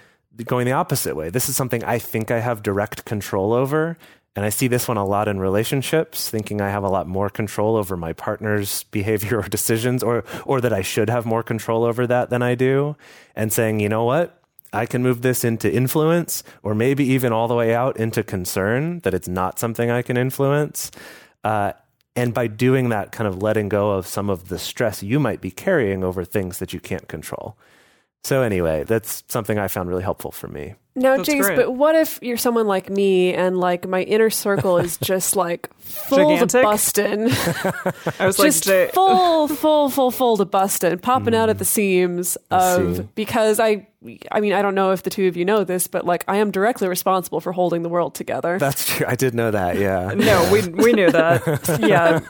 [0.46, 1.30] going the opposite way.
[1.30, 3.98] This is something I think I have direct control over.
[4.36, 7.30] And I see this one a lot in relationships, thinking I have a lot more
[7.30, 11.84] control over my partner's behavior or decisions, or, or that I should have more control
[11.84, 12.96] over that than I do.
[13.36, 14.41] And saying, you know what?
[14.74, 19.00] I can move this into influence or maybe even all the way out into concern
[19.00, 20.92] that it's not something I can influence.
[21.44, 21.74] Uh,
[22.16, 25.42] and by doing that, kind of letting go of some of the stress you might
[25.42, 27.58] be carrying over things that you can't control.
[28.24, 30.76] So, anyway, that's something I found really helpful for me.
[30.94, 31.56] Now, That's Jinx, great.
[31.56, 35.74] but what if you're someone like me and like my inner circle is just like
[35.78, 37.30] full to bustin',
[38.20, 41.66] I was like, just Jay- full, full, full, full to bustin', popping out at the
[41.66, 43.08] seams of see.
[43.16, 43.88] because I,
[44.32, 46.38] I mean, I don't know if the two of you know this, but like I
[46.38, 48.58] am directly responsible for holding the world together.
[48.58, 49.06] That's true.
[49.08, 49.78] I did know that.
[49.78, 50.14] Yeah.
[50.16, 51.80] no, we we knew that.
[51.80, 52.22] Yeah,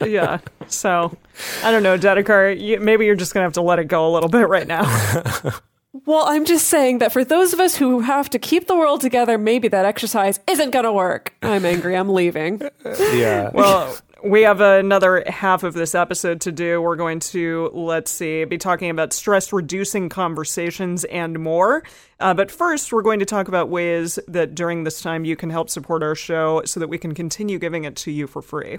[0.06, 0.38] yeah.
[0.68, 1.14] So
[1.62, 2.58] I don't know, Dedeker.
[2.58, 4.84] You, maybe you're just gonna have to let it go a little bit right now.
[6.04, 9.00] Well, I'm just saying that for those of us who have to keep the world
[9.00, 11.34] together, maybe that exercise isn't going to work.
[11.42, 11.96] I'm angry.
[11.96, 12.60] I'm leaving.
[12.84, 13.50] Yeah.
[13.52, 16.82] Well, we have another half of this episode to do.
[16.82, 21.84] We're going to, let's see, be talking about stress reducing conversations and more.
[22.18, 25.50] Uh, but first, we're going to talk about ways that during this time you can
[25.50, 28.78] help support our show so that we can continue giving it to you for free.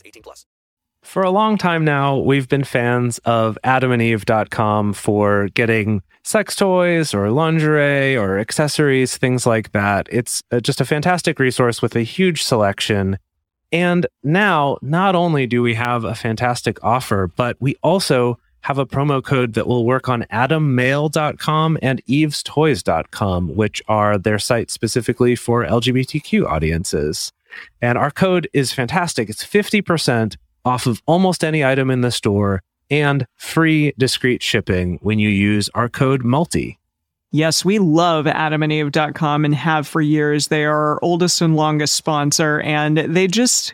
[0.05, 0.45] 18 plus.
[1.03, 7.31] For a long time now, we've been fans of adamandeve.com for getting sex toys or
[7.31, 10.07] lingerie or accessories, things like that.
[10.11, 13.17] It's uh, just a fantastic resource with a huge selection.
[13.71, 18.85] And now, not only do we have a fantastic offer, but we also have a
[18.85, 25.65] promo code that will work on adammale.com and evestoys.com, which are their sites specifically for
[25.65, 27.31] LGBTQ audiences.
[27.81, 29.29] And our code is fantastic.
[29.29, 35.17] It's 50% off of almost any item in the store and free discreet shipping when
[35.17, 36.77] you use our code MULTI.
[37.33, 40.47] Yes, we love adamandeve.com and have for years.
[40.47, 43.73] They are our oldest and longest sponsor, and they just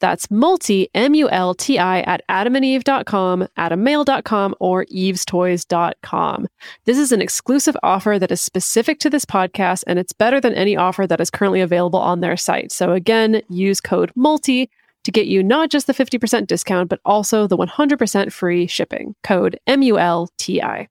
[0.00, 6.48] That's multi, M U L T I, at adamandeve.com, adammale.com, or evestoys.com.
[6.84, 10.54] This is an exclusive offer that is specific to this podcast, and it's better than
[10.54, 12.72] any offer that is currently available on their site.
[12.72, 14.68] So again, use code MULTI
[15.04, 19.14] to get you not just the 50% discount, but also the 100% free shipping.
[19.22, 20.88] Code M U L T I.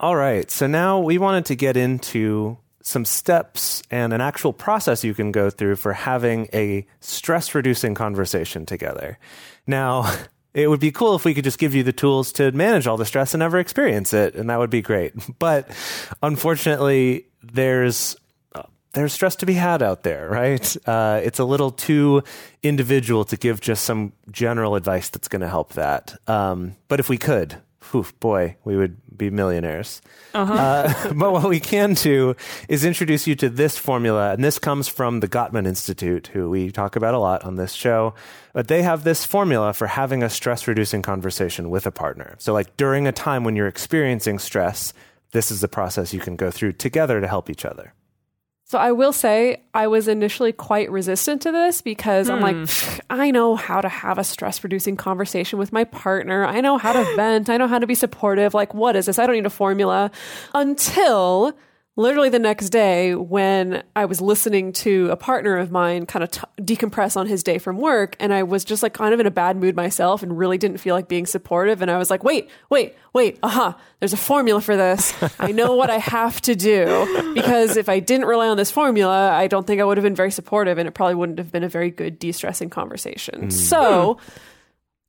[0.00, 0.50] All right.
[0.50, 5.32] So now we wanted to get into some steps and an actual process you can
[5.32, 9.18] go through for having a stress reducing conversation together.
[9.66, 10.12] Now,
[10.54, 12.96] it would be cool if we could just give you the tools to manage all
[12.96, 15.14] the stress and never experience it, and that would be great.
[15.38, 15.70] But
[16.22, 18.16] unfortunately, there's
[18.94, 20.76] there's stress to be had out there, right?
[20.92, 22.22] Uh, it's a little too
[22.62, 26.14] individual to give just some general advice that's going to help that.
[26.26, 27.56] Um, but if we could,
[27.90, 30.00] whew, boy, we would be millionaires.
[30.34, 32.34] Uh, but what we can do
[32.68, 36.70] is introduce you to this formula, and this comes from the Gottman Institute, who we
[36.70, 38.14] talk about a lot on this show.
[38.52, 42.36] But they have this formula for having a stress reducing conversation with a partner.
[42.38, 44.92] So, like during a time when you're experiencing stress,
[45.32, 47.94] this is the process you can go through together to help each other.
[48.72, 53.00] So I will say I was initially quite resistant to this because I'm like, hmm.
[53.10, 56.46] I know how to have a stress reducing conversation with my partner.
[56.46, 57.50] I know how to vent.
[57.50, 58.54] I know how to be supportive.
[58.54, 59.18] Like, what is this?
[59.18, 60.10] I don't need a formula
[60.54, 61.54] until
[61.94, 66.30] literally the next day when I was listening to a partner of mine kind of
[66.30, 68.16] t- decompress on his day from work.
[68.18, 70.78] And I was just like kind of in a bad mood myself and really didn't
[70.78, 71.82] feel like being supportive.
[71.82, 75.12] And I was like, wait, wait, wait, aha, there's a formula for this.
[75.38, 79.30] I know what I have to do because if I didn't rely on this formula,
[79.30, 81.64] I don't think I would have been very supportive and it probably wouldn't have been
[81.64, 83.48] a very good de stressing conversation.
[83.48, 83.52] Mm.
[83.52, 84.16] So,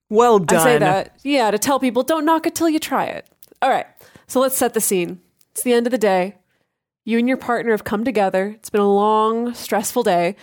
[0.09, 0.59] Well done.
[0.59, 3.25] I say that, yeah, to tell people don't knock it till you try it.
[3.61, 3.87] All right,
[4.27, 5.21] so let's set the scene.
[5.51, 6.35] It's the end of the day.
[7.05, 8.53] You and your partner have come together.
[8.55, 10.35] It's been a long, stressful day,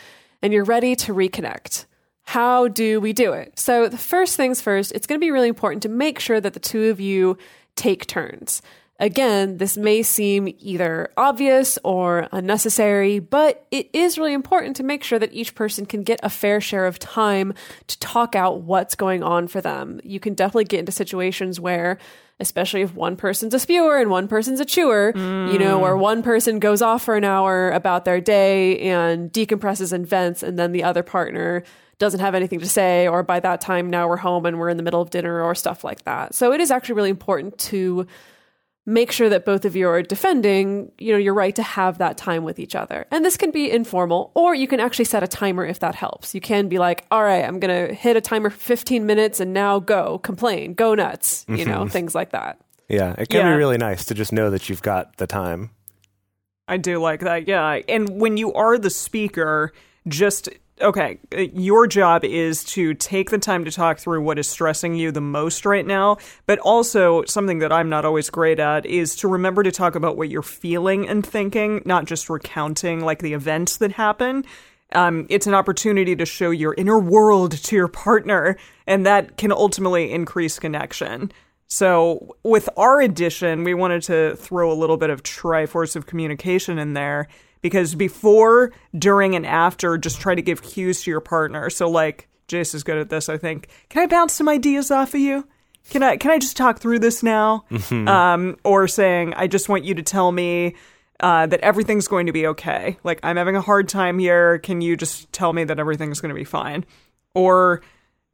[0.43, 1.87] and you're ready to reconnect.
[2.25, 3.59] How do we do it?
[3.59, 6.53] So, the first things first, it's going to be really important to make sure that
[6.53, 7.39] the two of you
[7.77, 8.61] take turns.
[9.01, 15.03] Again, this may seem either obvious or unnecessary, but it is really important to make
[15.03, 17.55] sure that each person can get a fair share of time
[17.87, 20.03] to talk out what's going on for them.
[20.05, 21.97] You can definitely get into situations where
[22.41, 26.01] especially if one person's a spewer and one person's a chewer, you know, or mm.
[26.01, 30.59] one person goes off for an hour about their day and decompresses and vents, and
[30.59, 31.63] then the other partner
[31.99, 34.79] doesn't have anything to say, or by that time now we're home and we're in
[34.79, 36.35] the middle of dinner or stuff like that.
[36.35, 38.07] So it is actually really important to
[38.87, 42.17] make sure that both of you are defending, you know, your right to have that
[42.17, 43.07] time with each other.
[43.11, 46.35] And this can be informal, or you can actually set a timer if that helps.
[46.35, 49.39] You can be like, all right, I'm going to hit a timer for 15 minutes
[49.39, 51.71] and now go, complain, go nuts, you mm-hmm.
[51.71, 52.59] know, things like that.
[52.89, 53.53] Yeah, it can Yeah.
[53.53, 55.71] be really nice to just know that you've got the time.
[56.67, 57.47] I do like that.
[57.47, 57.81] Yeah.
[57.89, 59.73] And when you are the speaker,
[60.09, 60.49] just
[60.81, 64.95] okay, uh, your job is to take the time to talk through what is stressing
[64.95, 66.17] you the most right now,
[66.47, 70.17] but also something that I'm not always great at is to remember to talk about
[70.17, 74.45] what you're feeling and thinking, not just recounting like the events that happen.
[74.93, 79.53] Um, it's an opportunity to show your inner world to your partner, and that can
[79.53, 81.31] ultimately increase connection.
[81.69, 86.81] So, with our edition, we wanted to throw a little bit of triforce of communication
[86.81, 87.29] in there
[87.63, 91.71] because before, during, and after, just try to give cues to your partner.
[91.71, 93.69] So, like, Jase is good at this, I think.
[93.89, 95.47] Can I bounce some ideas off of you?
[95.89, 97.65] Can I can I just talk through this now?
[98.09, 100.75] Um, or saying, I just want you to tell me
[101.21, 102.99] uh, that everything's going to be okay.
[103.03, 104.59] Like, I'm having a hard time here.
[104.59, 106.85] Can you just tell me that everything's going to be fine?
[107.35, 107.83] Or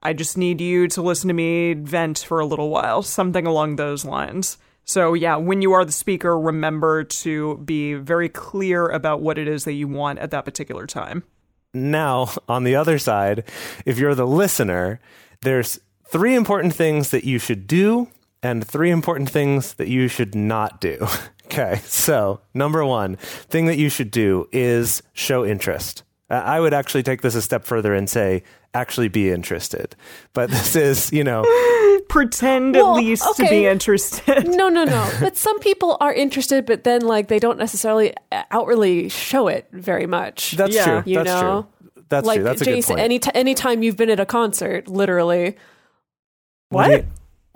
[0.02, 3.76] I just need you to listen to me vent for a little while, something along
[3.76, 4.58] those lines.
[4.86, 9.48] So, yeah, when you are the speaker, remember to be very clear about what it
[9.48, 11.24] is that you want at that particular time.
[11.74, 13.42] Now, on the other side,
[13.84, 15.00] if you're the listener,
[15.42, 18.08] there's three important things that you should do
[18.44, 21.04] and three important things that you should not do.
[21.46, 26.04] okay, so number one thing that you should do is show interest.
[26.30, 28.44] I would actually take this a step further and say,
[28.80, 29.96] actually be interested.
[30.32, 31.44] But this is, you know,
[32.08, 34.46] Pretend Well, at least to be interested.
[34.46, 35.10] No, no, no.
[35.20, 38.14] but some people are interested, but then like they don't necessarily
[38.52, 40.52] outwardly show it very much.
[40.52, 40.84] that's Yeah.
[40.84, 41.02] true.
[41.04, 41.68] You That's know?
[41.84, 42.02] true.
[42.08, 42.44] That's like true.
[42.44, 43.04] That's a good Jason, point.
[43.04, 45.56] any t- anytime you've been at a concert, literally,
[46.68, 46.86] what?
[46.86, 47.06] Do you,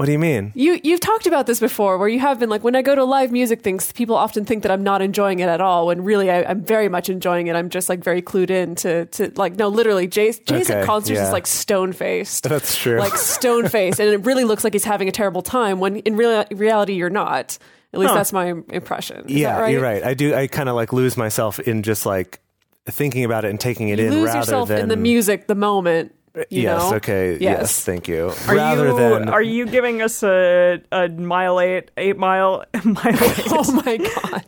[0.01, 0.51] what do you mean?
[0.55, 3.05] you you've talked about this before, where you have been like, when I go to
[3.05, 6.31] live music things, people often think that I'm not enjoying it at all, when really
[6.31, 7.55] I, I'm very much enjoying it.
[7.55, 10.87] I'm just like very clued in to to like no, literally, Jase Jase Okay, at
[10.87, 11.27] concerts yeah.
[11.27, 12.45] is like stone faced.
[12.49, 12.99] That's true.
[12.99, 15.81] like stone faced, and it really looks like he's having a terrible time.
[15.81, 17.59] When in real reality, you're not.
[17.93, 18.17] At least Huh.
[18.17, 19.27] that's my impression.
[19.27, 19.71] Is yeah, right?
[19.71, 20.03] you're right.
[20.03, 20.35] I do.
[20.35, 22.41] I kind of like lose myself in just like
[22.87, 25.47] thinking about it and taking it You in lose rather yourself than in the music,
[25.47, 26.15] the moment.
[26.35, 26.91] You yes.
[26.91, 26.97] know?
[26.97, 27.33] Okay.
[27.33, 27.41] Yes.
[27.41, 27.85] Yes.
[27.85, 28.33] Thank you.
[28.47, 32.99] Are rather you than are you giving us a, a mile eight eight mile mile
[33.05, 33.47] eight?
[33.51, 34.45] Oh my god.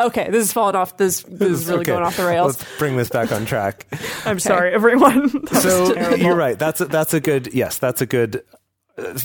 [0.00, 0.96] Okay, this is falling off.
[0.96, 2.58] This this is really Okay, going off the rails.
[2.58, 3.86] Let's bring this back on track.
[4.24, 5.28] I'm sorry, everyone.
[5.50, 6.58] That so you're right.
[6.58, 7.54] That's a, that's a good.
[7.54, 8.42] Yes, that's a good.
[8.98, 9.18] Uh,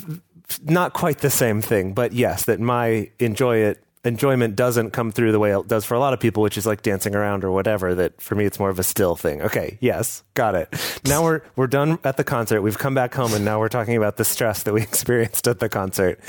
[0.63, 5.31] not quite the same thing, but yes, that my enjoy it enjoyment doesn't come through
[5.31, 7.51] the way it does for a lot of people, which is like dancing around or
[7.51, 7.93] whatever.
[7.95, 9.41] That for me, it's more of a still thing.
[9.41, 10.73] Okay, yes, got it.
[11.05, 12.61] Now we're we're done at the concert.
[12.61, 15.59] We've come back home, and now we're talking about the stress that we experienced at
[15.59, 16.19] the concert.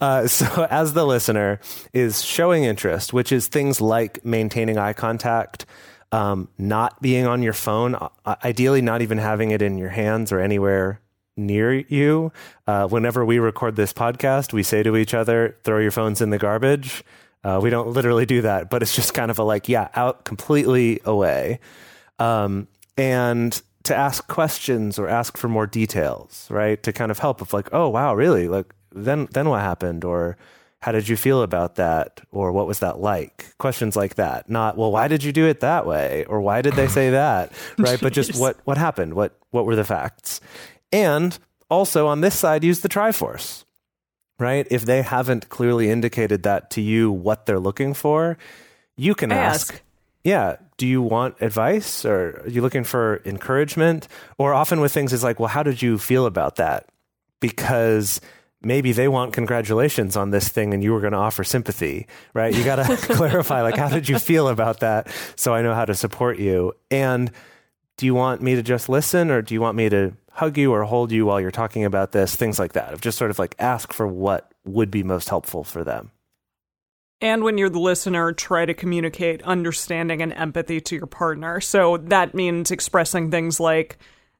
[0.00, 1.60] Uh, so, as the listener
[1.92, 5.66] is showing interest, which is things like maintaining eye contact.
[6.12, 8.08] Um, not being on your phone, uh,
[8.44, 11.00] ideally not even having it in your hands or anywhere
[11.36, 12.32] near you.
[12.66, 16.30] Uh, whenever we record this podcast, we say to each other, throw your phones in
[16.30, 17.04] the garbage.
[17.44, 20.24] Uh, we don't literally do that, but it's just kind of a like, yeah, out
[20.24, 21.60] completely away.
[22.18, 26.82] Um, and to ask questions or ask for more details, right?
[26.82, 28.48] To kind of help if like, oh wow, really?
[28.48, 30.04] Like then then what happened?
[30.04, 30.36] Or
[30.80, 32.20] how did you feel about that?
[32.32, 33.56] Or what was that like?
[33.58, 34.48] Questions like that.
[34.48, 36.24] Not, well, why did you do it that way?
[36.26, 37.52] Or why did they say that?
[37.78, 38.00] Right?
[38.00, 39.14] but just what what happened?
[39.14, 40.40] What what were the facts?
[40.96, 43.64] And also on this side, use the Triforce.
[44.38, 44.66] Right?
[44.70, 48.36] If they haven't clearly indicated that to you what they're looking for,
[48.96, 49.72] you can ask.
[49.72, 49.82] Ask.
[50.24, 50.56] Yeah.
[50.76, 54.08] Do you want advice or are you looking for encouragement?
[54.36, 56.86] Or often with things is like, well, how did you feel about that?
[57.40, 58.20] Because
[58.62, 62.54] maybe they want congratulations on this thing and you were going to offer sympathy, right?
[62.54, 65.08] You got to clarify, like, how did you feel about that?
[65.36, 66.74] So I know how to support you.
[66.90, 67.30] And
[67.96, 70.72] do you want me to just listen or do you want me to hug you
[70.72, 72.36] or hold you while you're talking about this?
[72.36, 72.92] Things like that.
[72.92, 76.10] Of just sort of like ask for what would be most helpful for them.
[77.22, 81.62] And when you're the listener, try to communicate understanding and empathy to your partner.
[81.62, 83.98] So that means expressing things like,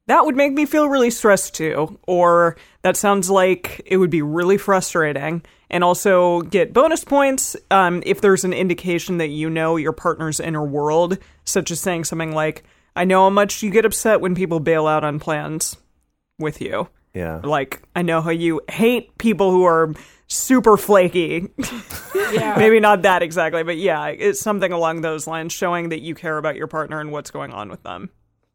[0.09, 4.23] that would make me feel really stressed too, or that sounds like it would be
[4.23, 5.43] really frustrating.
[5.71, 10.41] and also get bonus points um, if there's an indication that you know your partner's
[10.41, 14.35] inner world, such as saying something like, I know how much you get upset when
[14.35, 15.77] people bail out on plans
[16.39, 16.89] with you.
[17.15, 17.41] Yeah.
[17.43, 19.95] Like, I know how you hate people who are
[20.27, 21.49] super flaky.
[22.33, 22.57] Yeah.
[22.59, 26.39] Maybe not that exactly, but yeah, it's something along those lines, showing that you care
[26.39, 28.11] about your partner and what's going on with them.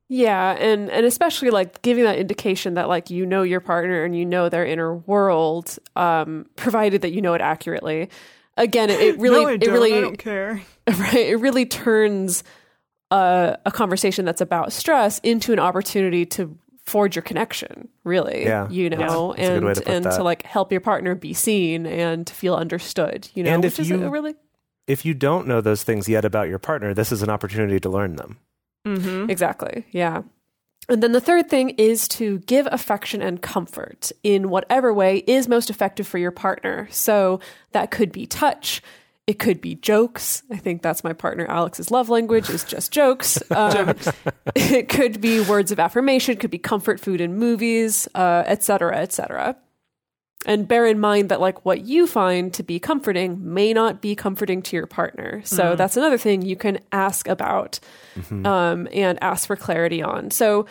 [0.10, 4.14] Yeah, and and especially like giving that indication that like you know your partner and
[4.14, 8.10] you know their inner world, um, provided that you know it accurately.
[8.58, 10.62] Again, it, it really no, I it don't, really I don't care.
[10.90, 12.44] right it really turns
[13.10, 17.88] a, a conversation that's about stress into an opportunity to forge your connection.
[18.04, 18.68] Really, Yeah.
[18.70, 20.16] you know, That's a good and way to put and that.
[20.18, 23.30] to like help your partner be seen and to feel understood.
[23.34, 24.36] You know, And which if is you- a really
[24.88, 27.90] If you don't know those things yet about your partner, this is an opportunity to
[27.90, 28.38] learn them.
[28.86, 29.30] Mm-hmm.
[29.30, 29.86] Exactly.
[29.92, 30.24] Yeah.
[30.90, 35.48] And then the third thing is to give affection and comfort in whatever way is
[35.48, 36.88] most effective for your partner.
[36.90, 37.40] So
[37.72, 38.82] that could be touch.
[39.32, 40.44] It could be jokes.
[40.52, 43.42] I think that's my partner Alex's love language is just jokes.
[43.52, 43.96] Um,
[44.56, 46.34] it could be words of affirmation.
[46.34, 49.56] It could be comfort food and movies, uh, et cetera, et cetera.
[50.46, 54.16] And bear in mind that like what you find to be comforting may not be
[54.16, 55.42] comforting to your partner.
[55.46, 57.80] So that's another thing you can ask about
[58.32, 60.32] um, and ask for clarity on.
[60.32, 60.66] So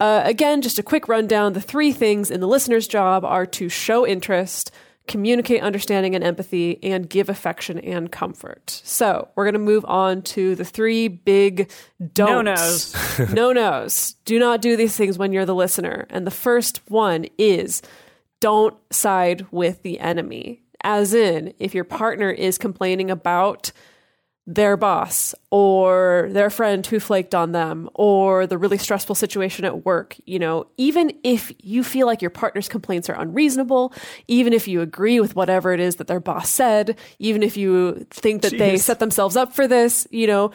[0.00, 1.54] uh, again, just a quick rundown.
[1.54, 4.70] The three things in the listener's job are to show interest,
[5.08, 8.80] communicate understanding and empathy, and give affection and comfort.
[8.84, 11.70] So we're going to move on to the three big
[12.14, 12.94] don'ts.
[13.18, 13.30] No-nos.
[13.32, 14.14] no nos.
[14.24, 16.06] Do not do these things when you're the listener.
[16.10, 17.82] And the first one is
[18.40, 20.62] don't side with the enemy.
[20.84, 23.70] As in, if your partner is complaining about
[24.54, 29.84] their boss or their friend who flaked on them or the really stressful situation at
[29.84, 33.92] work, you know, even if you feel like your partner's complaints are unreasonable,
[34.28, 38.06] even if you agree with whatever it is that their boss said, even if you
[38.10, 40.50] think that they set themselves up for this, you know,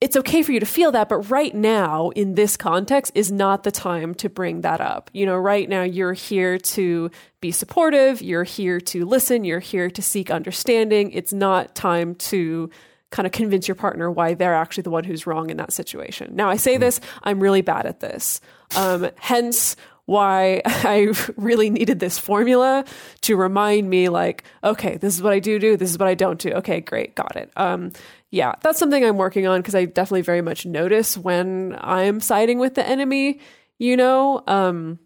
[0.00, 3.64] it's okay for you to feel that, but right now in this context is not
[3.64, 5.10] the time to bring that up.
[5.12, 7.10] You know, right now you're here to
[7.42, 11.10] be supportive, you're here to listen, you're here to seek understanding.
[11.12, 12.70] It's not time to
[13.10, 16.34] kind of convince your partner why they're actually the one who's wrong in that situation.
[16.34, 18.40] Now, I say this, I'm really bad at this.
[18.76, 19.76] Um, hence,
[20.10, 22.84] why I really needed this formula
[23.22, 26.14] to remind me, like, okay, this is what I do do, this is what I
[26.14, 26.50] don't do.
[26.52, 27.50] Okay, great, got it.
[27.56, 27.92] Um,
[28.30, 32.58] yeah, that's something I'm working on because I definitely very much notice when I'm siding
[32.58, 33.40] with the enemy,
[33.78, 34.42] you know?
[34.46, 34.98] Um,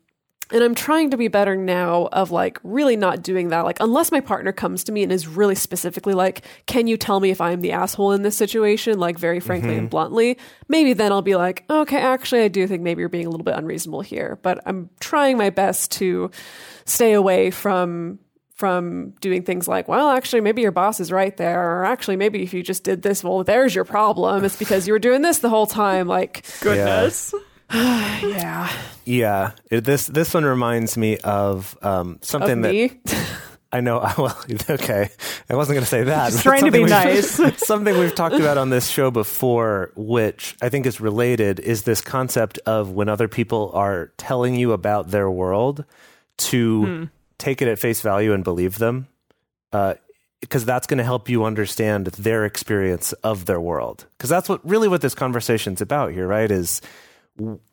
[0.51, 3.65] and I'm trying to be better now of like really not doing that.
[3.65, 7.21] Like, unless my partner comes to me and is really specifically like, can you tell
[7.21, 8.99] me if I'm the asshole in this situation?
[8.99, 9.89] Like, very frankly and mm-hmm.
[9.89, 10.39] bluntly,
[10.69, 13.45] maybe then I'll be like, okay, actually, I do think maybe you're being a little
[13.45, 14.39] bit unreasonable here.
[14.43, 16.31] But I'm trying my best to
[16.85, 18.19] stay away from
[18.55, 22.43] from doing things like, well, actually, maybe your boss is right there, or actually, maybe
[22.43, 24.45] if you just did this, well, there's your problem.
[24.45, 26.07] It's because you were doing this the whole time.
[26.07, 27.35] Like, Goodness.
[27.35, 27.41] yeah,
[29.07, 33.01] Yeah, it- this this one reminds me of um, of something that me.
[33.73, 33.99] I know.
[34.19, 34.39] Well,
[34.71, 35.11] okay,
[35.51, 36.33] I wasn't going to say that.
[36.35, 37.59] Trying to be something we've- nice.
[37.67, 42.01] something we've talked about on this show before, which I think is related, is this
[42.01, 45.85] concept of when other people are telling you about their world,
[46.37, 47.05] to Hmm.
[47.39, 49.09] take it at face value and believe them,
[50.41, 54.07] because that's going to help you understand their experience of their world.
[54.17, 56.51] Because that's what really what this conversation's about here, right?
[56.51, 56.81] Is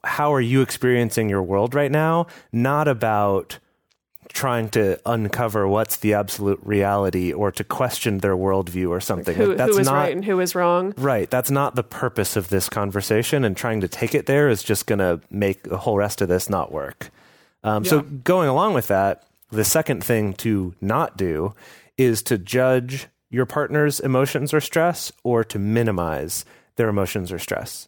[0.03, 2.27] how are you experiencing your world right now?
[2.51, 3.59] Not about
[4.33, 9.35] trying to uncover what's the absolute reality or to question their worldview or something.
[9.35, 10.93] who, Like, that's who is not right and who is wrong.
[10.97, 11.29] right.
[11.29, 14.85] That's not the purpose of this conversation, and trying to take it there is just
[14.85, 17.09] going to make the whole rest of this not work.
[17.63, 21.53] Um, So, going along with that, the second thing to not do
[21.97, 26.45] is to judge your partner's emotions or stress or to minimize
[26.77, 27.87] their emotions or stress.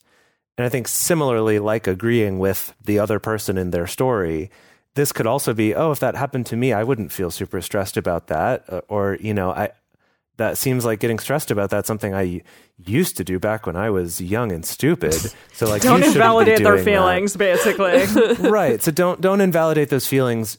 [0.58, 4.52] And I think similarly, like agreeing with the other person in their story,
[4.96, 7.98] this could also be, oh, if that happened to me, I wouldn't feel super stressed
[7.98, 8.64] about that.
[8.70, 9.72] Uh, Or, you know, I,
[10.38, 12.42] that seems like getting stressed about that something I
[12.78, 15.14] used to do back when I was young and stupid.
[15.54, 16.92] So like, Don't you shouldn't be invalidate their doing that.
[16.92, 18.50] feelings, basically.
[18.50, 18.82] right.
[18.82, 20.58] So don't don't invalidate those feelings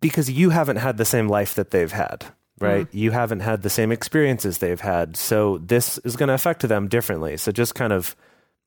[0.00, 2.24] because you haven't had the same life that they've had.
[2.60, 2.86] Right.
[2.92, 5.16] You haven't had the same experiences they've had.
[5.16, 7.36] So this is going to affect them differently.
[7.38, 8.14] So just kind of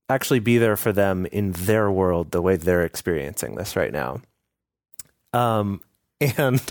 [0.10, 4.22] actually be there for them in their world the way they're experiencing this right now.
[5.34, 5.82] Um
[6.22, 6.62] and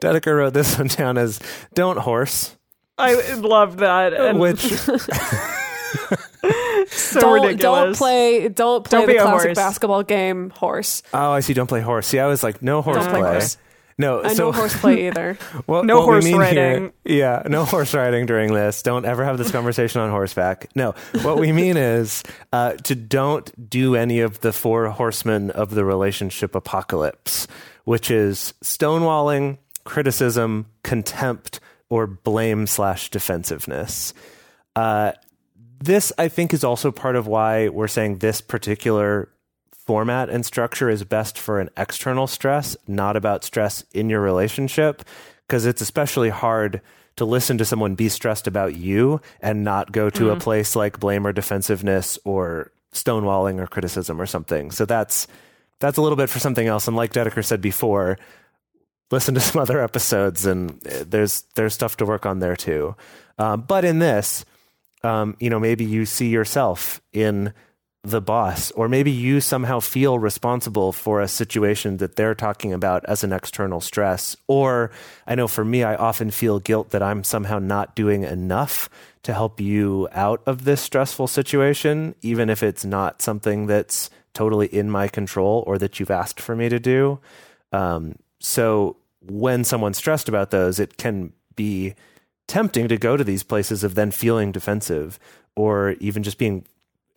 [0.00, 1.40] Dedeker wrote this one down as
[1.74, 2.56] don't horse,
[2.98, 4.12] I love that.
[4.12, 4.60] And which
[6.88, 7.60] so don't, ridiculous.
[7.60, 9.56] don't play don't play Don't be the a classic horse.
[9.56, 11.02] basketball game horse.
[11.14, 12.06] oh, I see don't play horse.
[12.06, 13.20] See, I was like no Don't horseplay.
[13.20, 13.56] play horse.
[14.00, 15.36] No, And so no horseplay either.
[15.68, 16.92] No we horse riding.
[17.04, 18.82] Here, yeah, no horse riding during this.
[18.82, 20.74] Don't ever have this conversation on horseback.
[20.74, 25.74] No, what we mean is uh, to don't do any of the four horsemen of
[25.74, 27.46] the relationship apocalypse,
[27.84, 34.14] which is stonewalling, criticism, contempt, or blame slash defensiveness.
[34.74, 35.12] Uh,
[35.78, 39.28] this, I think, is also part of why we're saying this particular
[39.86, 45.02] format and structure is best for an external stress, not about stress in your relationship,
[45.46, 46.80] because it's especially hard
[47.16, 51.00] to listen to someone be stressed about you and not go to a place like
[51.00, 54.70] blame or defensiveness or stonewalling or criticism or something.
[54.70, 55.26] So that's
[55.80, 56.86] that's a little bit for something else.
[56.86, 58.18] And like Dedeker said before,
[59.10, 62.94] listen to some other episodes, and uh, there's there's stuff to work on there too.
[63.38, 64.44] Um, but in this,
[65.02, 67.52] um, you know, maybe you see yourself in
[68.02, 73.04] the boss, or maybe you somehow feel responsible for a situation that they're talking about
[73.04, 74.36] as an external stress.
[74.46, 74.90] Or
[75.26, 78.88] I know for me, I often feel guilt that I'm somehow not doing enough
[79.22, 84.68] to help you out of this stressful situation, even if it's not something that's totally
[84.68, 87.18] in my control or that you've asked for me to do.
[87.70, 91.94] Um, so when someone's stressed about those, it can be
[92.48, 95.18] tempting to go to these places of then feeling defensive
[95.54, 96.64] or even just being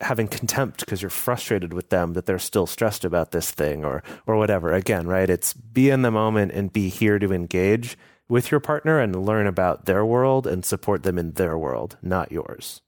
[0.04, 4.02] having contempt because you're frustrated with them that they're still stressed about this thing or
[4.26, 7.96] or whatever again right it's be in the moment and be here to engage
[8.28, 12.30] with your partner and learn about their world and support them in their world not
[12.30, 12.80] yours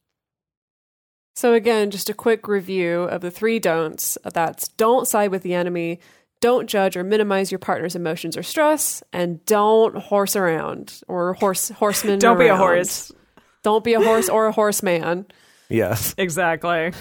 [1.34, 5.52] So, again, just a quick review of the three don'ts that's don't side with the
[5.52, 6.00] enemy,
[6.40, 11.68] don't judge or minimize your partner's emotions or stress, and don't horse around or horse
[11.68, 12.18] horseman.
[12.18, 13.12] Don't be a horse.
[13.62, 15.26] Don't be a horse or a horseman.
[15.68, 16.92] Yes Exactly.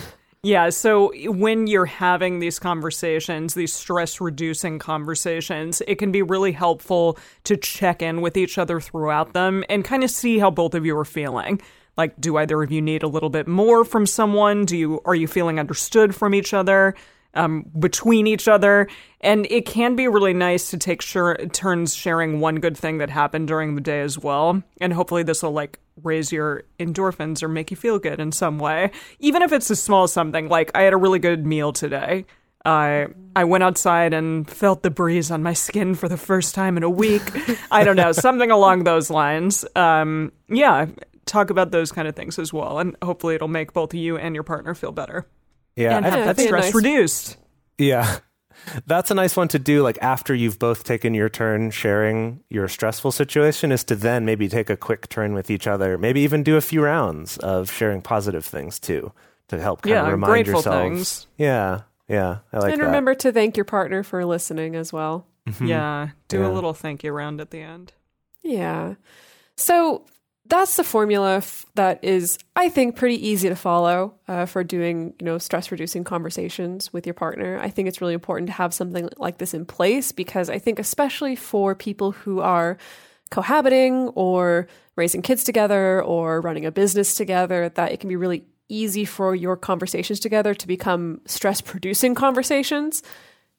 [0.46, 6.52] Yeah, so when you're having these conversations, these stress reducing conversations, it can be really
[6.52, 10.76] helpful to check in with each other throughout them and kind of see how both
[10.76, 11.60] of you are feeling.
[11.98, 14.66] Like do either of you need a little bit more from someone?
[14.66, 16.94] Do you are you feeling understood from each other?
[17.36, 18.88] Um, between each other,
[19.20, 23.10] and it can be really nice to take sure, turns sharing one good thing that
[23.10, 24.64] happened during the day as well.
[24.80, 28.60] And hopefully, this will like raise your endorphins or make you feel good in some
[28.60, 30.48] way, even if it's a small something.
[30.48, 32.26] Like I had a really good meal today.
[32.66, 36.78] I I went outside and felt the breeze on my skin for the first time
[36.78, 37.22] in a week.
[37.72, 39.66] I don't know, something along those lines.
[39.76, 40.88] Um, yeah,
[41.26, 44.36] talk about those kind of things as well, and hopefully it'll make both you and
[44.36, 45.28] your partner feel better
[45.76, 47.38] yeah and I- have Yeah, that that'd be a stress nice- reduced.
[47.78, 48.18] Yeah.
[48.88, 52.68] That's a nice one to do like after you've both taken your turn sharing your
[52.68, 56.42] stressful situation is to then maybe take a quick turn with each other, maybe even
[56.42, 59.12] do a few rounds of sharing positive things too
[59.50, 60.80] to help kind Yeah, of remind grateful yourselves.
[60.80, 61.28] things.
[61.38, 61.82] Yeah.
[62.08, 62.86] Yeah, I like and that.
[62.86, 65.28] remember to thank your partner for listening as well.
[65.48, 65.66] Mm-hmm.
[65.68, 66.48] Yeah, do Yeah.
[66.48, 67.94] a little thank you round at the end.
[68.42, 68.96] Yeah.
[69.58, 70.06] So
[70.48, 75.14] that's the formula f- that is, I think, pretty easy to follow uh, for doing,
[75.20, 77.60] you know, stress reducing conversations with your partner.
[77.60, 80.78] I think it's really important to have something like this in place because I think,
[80.78, 82.78] especially for people who are
[83.32, 88.46] cohabiting or raising kids together or running a business together, that it can be really
[88.70, 93.04] easy for your conversations together to become stress producing conversations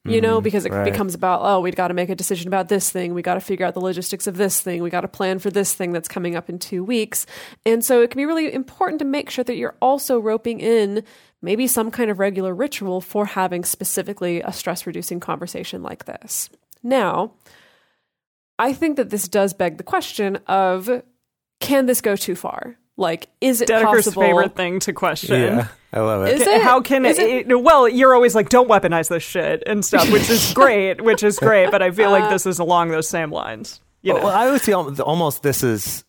[0.05, 0.85] you know, mm, because it right.
[0.85, 3.13] becomes about, oh, we've got to make a decision about this thing.
[3.13, 4.81] We got to figure out the logistics of this thing.
[4.81, 7.25] We got to plan for this thing that's coming up in two weeks.
[7.65, 11.03] And so it can be really important to make sure that you're also roping in
[11.41, 16.49] maybe some kind of regular ritual for having specifically a stress reducing conversation like this.
[16.83, 17.33] Now,
[18.57, 21.03] I think that this does beg the question of
[21.59, 22.77] can this go too far?
[22.97, 24.23] Like, is it Dedeker's possible?
[24.23, 25.39] favorite thing to question.
[25.39, 26.41] Yeah, I love it.
[26.41, 26.61] Is it?
[26.63, 30.29] How can Is it, Well, you're always like, don't weaponize this shit and stuff, which
[30.29, 31.69] is great, which is great.
[31.71, 33.79] But I feel like this is along those same lines.
[34.01, 36.03] You know, Well, I would say almost this is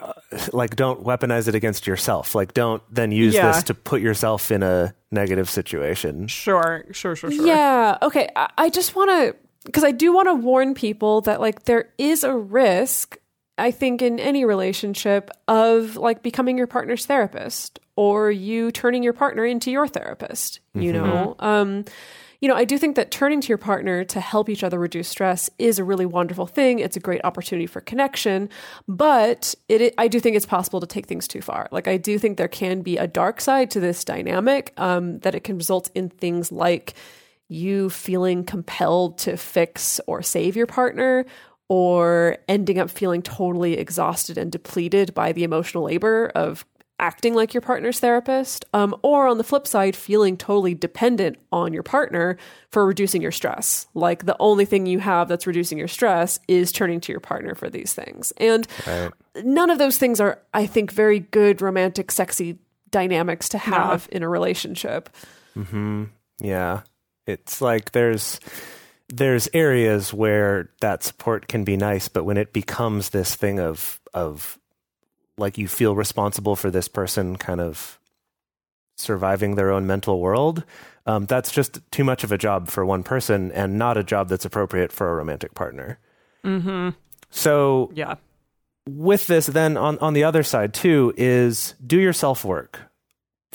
[0.00, 0.12] uh,
[0.52, 2.34] like don't weaponize it against yourself.
[2.34, 3.52] Like don't then use Yeah.
[3.52, 6.26] this to put yourself in a negative situation.
[6.26, 7.46] sure, sure, sure, sure.
[7.46, 7.96] Yeah.
[8.02, 8.28] Okay.
[8.36, 11.90] I, I just want to, because I do want to warn people that like there
[11.96, 13.16] is a risk,
[13.56, 19.12] I think, in any relationship of like becoming your partner's therapist or you turning your
[19.12, 21.36] partner into your therapist, you know?
[21.38, 21.84] Um,
[22.40, 25.08] you know, I do think that turning to your partner to help each other reduce
[25.08, 26.78] stress is a really wonderful thing.
[26.78, 28.50] It's a great opportunity for connection,
[28.86, 31.68] but it, it I do think it's possible to take things too far.
[31.70, 35.34] Like I do think there can be a dark side to this dynamic um, that
[35.34, 36.92] it can result in things like
[37.48, 41.24] you feeling compelled to fix or save your partner
[41.68, 46.64] or ending up feeling totally exhausted and depleted by the emotional labor of
[47.00, 51.72] acting like your partner's therapist, um, or on the flip side, feeling totally dependent on
[51.72, 52.36] your partner
[52.70, 53.88] for reducing your stress.
[53.94, 57.56] Like the only thing you have that's reducing your stress is turning to your partner
[57.56, 58.32] for these things.
[58.36, 58.66] And
[59.42, 62.58] none of those things are, I think, very good, romantic, sexy
[62.90, 65.10] dynamics to have in a relationship.
[65.54, 66.04] Hmm.
[66.40, 66.82] Yeah.
[67.26, 68.38] It's like there's
[69.08, 74.00] there's areas where that support can be nice, but when it becomes this thing of
[74.12, 74.58] of
[75.36, 77.98] like you feel responsible for this person kind of
[78.96, 80.62] surviving their own mental world,
[81.06, 84.28] um, that's just too much of a job for one person and not a job
[84.28, 85.98] that's appropriate for a romantic partner.
[86.44, 86.90] Mm-hmm.
[87.30, 88.14] So Yeah.
[88.88, 92.80] with this then on, on the other side too is do your self work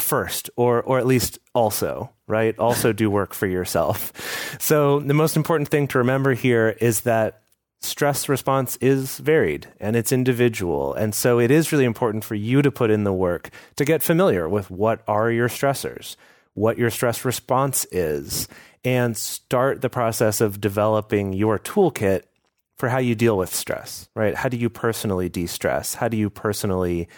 [0.02, 5.36] first or or at least also right also do work for yourself so the most
[5.36, 7.42] important thing to remember here is that
[7.82, 12.62] stress response is varied and it's individual and so it is really important for you
[12.62, 16.16] to put in the work to get familiar with what are your stressors
[16.54, 18.48] what your stress response is
[18.84, 22.24] and start the process of developing your toolkit
[22.78, 24.34] for how you deal with stress, right?
[24.34, 25.96] How do you personally de stress?
[25.96, 27.10] How do you personally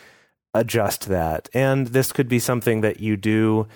[0.54, 1.50] adjust that?
[1.54, 3.68] And this could be something that you do,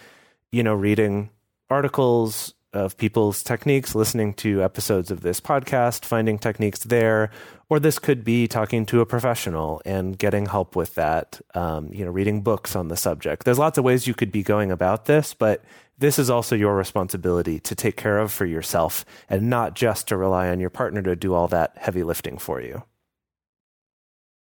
[0.51, 1.29] you know, reading
[1.69, 7.31] articles of people's techniques, listening to episodes of this podcast, finding techniques there,
[7.69, 12.03] or this could be talking to a professional and getting help with that, um, you
[12.03, 13.45] know, reading books on the subject.
[13.45, 15.63] There's lots of ways you could be going about this, but
[15.97, 20.17] this is also your responsibility to take care of for yourself and not just to
[20.17, 22.83] rely on your partner to do all that heavy lifting for you.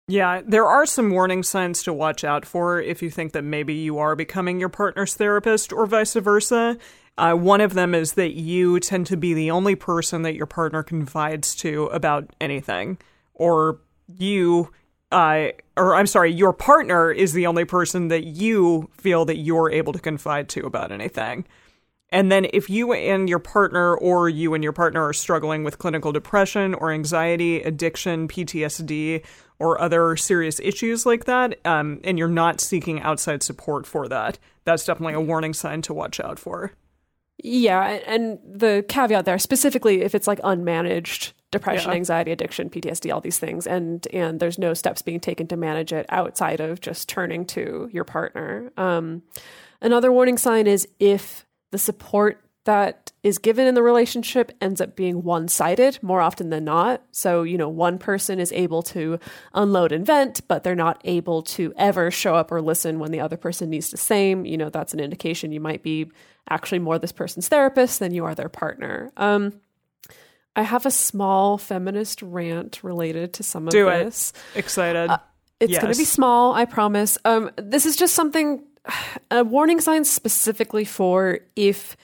[0.08, 3.74] Yeah, there are some warning signs to watch out for if you think that maybe
[3.74, 6.78] you are becoming your partner's therapist or vice versa.
[7.18, 10.46] Uh, one of them is that you tend to be the only person that your
[10.46, 12.98] partner confides to about anything,
[13.34, 14.70] or you,
[15.10, 19.72] uh, or I'm sorry, your partner is the only person that you feel that you're
[19.72, 21.46] able to confide to about anything.
[22.10, 25.78] And then if you and your partner or you and your partner are struggling with
[25.78, 29.24] clinical depression or anxiety, addiction, PTSD,
[29.58, 34.38] or other serious issues like that, um, and you're not seeking outside support for that,
[34.64, 36.72] that's definitely a warning sign to watch out for.
[37.42, 41.96] Yeah, and the caveat there, specifically if it's like unmanaged depression, Yeah.
[41.96, 45.92] anxiety, addiction, PTSD, all these things, and and there's no steps being taken to manage
[45.92, 48.72] it outside of just turning to your partner.
[48.78, 49.22] Um,
[49.82, 54.94] another warning sign is if the support that is given in the relationship ends up
[54.94, 57.02] being one sided more often than not.
[57.10, 59.18] So, you know, one person is able to
[59.52, 63.18] unload and vent, but they're not able to ever show up or listen when the
[63.18, 64.46] other person needs the same.
[64.46, 66.08] You know, that's an indication you might be
[66.48, 69.10] actually more this person's therapist than you are their partner.
[69.16, 69.54] Um,
[70.54, 74.04] I have a small feminist rant related to some of Do it.
[74.04, 74.32] this.
[74.54, 75.10] Excited.
[75.58, 77.18] It's going to be small, I promise.
[77.24, 78.62] Um, this is just something,
[79.32, 81.96] a warning sign specifically for if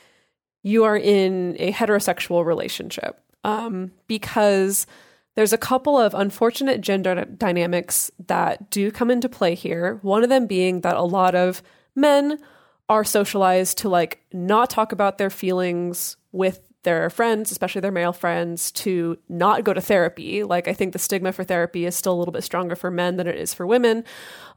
[0.63, 4.87] you are in a heterosexual relationship, um, because
[5.35, 9.99] there's a couple of unfortunate gender dynamics that do come into play here.
[10.03, 11.63] One of them being that a lot of
[11.95, 12.39] men
[12.89, 18.13] are socialized to like not talk about their feelings with their friends, especially their male
[18.13, 20.43] friends, to not go to therapy.
[20.43, 23.17] Like, I think the stigma for therapy is still a little bit stronger for men
[23.17, 24.05] than it is for women.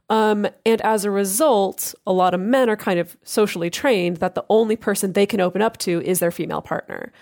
[0.08, 4.34] Um, and as a result, a lot of men are kind of socially trained that
[4.34, 7.12] the only person they can open up to is their female partner.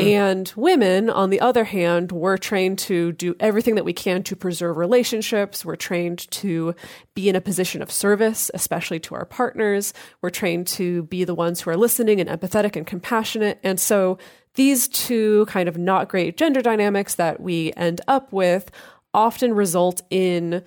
[0.00, 4.34] And women, on the other hand, we're trained to do everything that we can to
[4.34, 5.64] preserve relationships.
[5.64, 6.74] We're trained to
[7.14, 9.94] be in a position of service, especially to our partners.
[10.20, 13.60] We're trained to be the ones who are listening and empathetic and compassionate.
[13.62, 14.18] And so
[14.54, 18.72] these two kind of not great gender dynamics that we end up with
[19.14, 20.64] often result in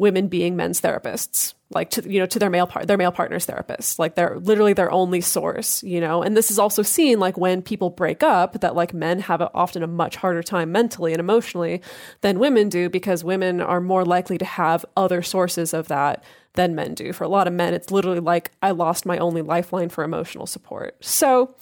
[0.00, 3.46] women being men's therapists like to you know to their male part their male partners
[3.46, 6.22] therapists like they're literally their only source you know?
[6.22, 9.50] And this is also seen like when people break up that like men have a,
[9.54, 11.82] often a much harder time mentally and emotionally
[12.20, 16.22] than women do because women are more likely to have other sources of that
[16.54, 17.12] than men do.
[17.12, 20.46] For a lot of men it's literally like i lost my only lifeline for emotional
[20.46, 20.96] support.
[21.04, 21.54] So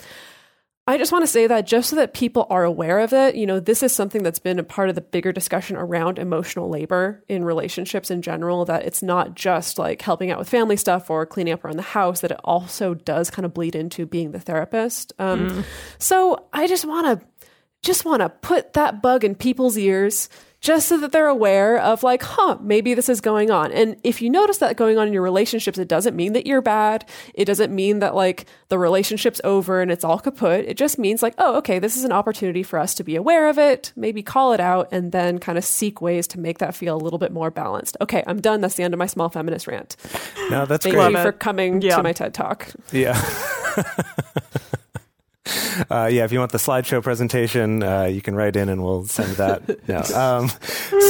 [0.88, 3.46] I just want to say that just so that people are aware of it, you
[3.46, 7.22] know, this is something that's been a part of the bigger discussion around emotional labor
[7.28, 11.26] in relationships in general, that it's not just like helping out with family stuff or
[11.26, 14.40] cleaning up around the house, that it also does kind of bleed into being the
[14.40, 15.12] therapist.
[15.18, 15.62] Um,
[15.98, 17.26] So I just want to
[17.82, 20.30] just want to put that bug in people's ears
[20.60, 23.70] just so that they're aware of like, huh, maybe this is going on.
[23.70, 26.60] And if you notice that going on in your relationships, it doesn't mean that you're
[26.60, 27.08] bad.
[27.34, 30.64] It doesn't mean that like the relationship's over and it's all kaput.
[30.66, 33.48] It just means like, oh, okay, this is an opportunity for us to be aware
[33.48, 36.74] of it, maybe call it out, and then kind of seek ways to make that
[36.74, 37.96] feel a little bit more balanced.
[38.00, 38.60] Okay, I'm done.
[38.60, 39.96] That's the end of my small feminist rant.
[40.50, 41.12] No, that's Thank great.
[41.12, 41.96] you for coming Yeah.
[41.96, 42.68] to my TED talk.
[42.90, 43.14] Yeah.
[45.90, 49.04] Uh, yeah, if you want the slideshow presentation, uh, you can write in and we'll
[49.04, 49.88] send that.
[49.88, 49.98] no.
[50.18, 50.50] um,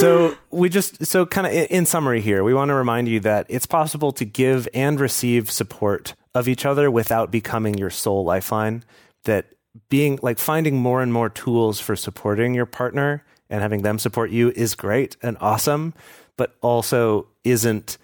[0.01, 3.21] so we just so kind of in, in summary here, we want to remind you
[3.21, 8.25] that it's possible to give and receive support of each other without becoming your sole
[8.25, 8.85] lifeline.
[9.25, 9.47] That
[9.89, 14.31] being like finding more and more tools for supporting your partner and having them support
[14.31, 15.95] you is great and awesome,
[16.37, 17.99] but also isn't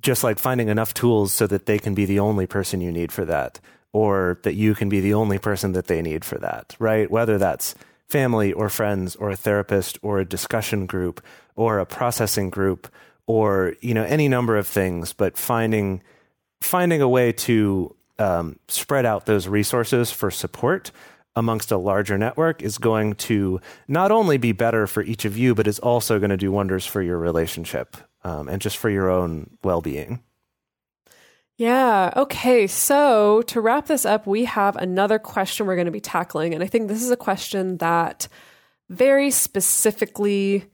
[0.00, 3.10] just like finding enough tools so that they can be the only person you need
[3.10, 3.60] for that
[3.96, 7.38] or that you can be the only person that they need for that right whether
[7.38, 7.74] that's
[8.06, 11.24] family or friends or a therapist or a discussion group
[11.54, 12.92] or a processing group
[13.26, 16.02] or you know any number of things but finding
[16.60, 20.90] finding a way to um, spread out those resources for support
[21.34, 25.54] amongst a larger network is going to not only be better for each of you,
[25.54, 29.10] but is also going to do wonders for your relationship um, and just for your
[29.10, 30.22] own well being.
[31.56, 32.12] Yeah.
[32.16, 32.66] Okay.
[32.66, 36.54] So to wrap this up, we have another question we're going to be tackling.
[36.54, 38.28] And I think this is a question that
[38.90, 40.66] very specifically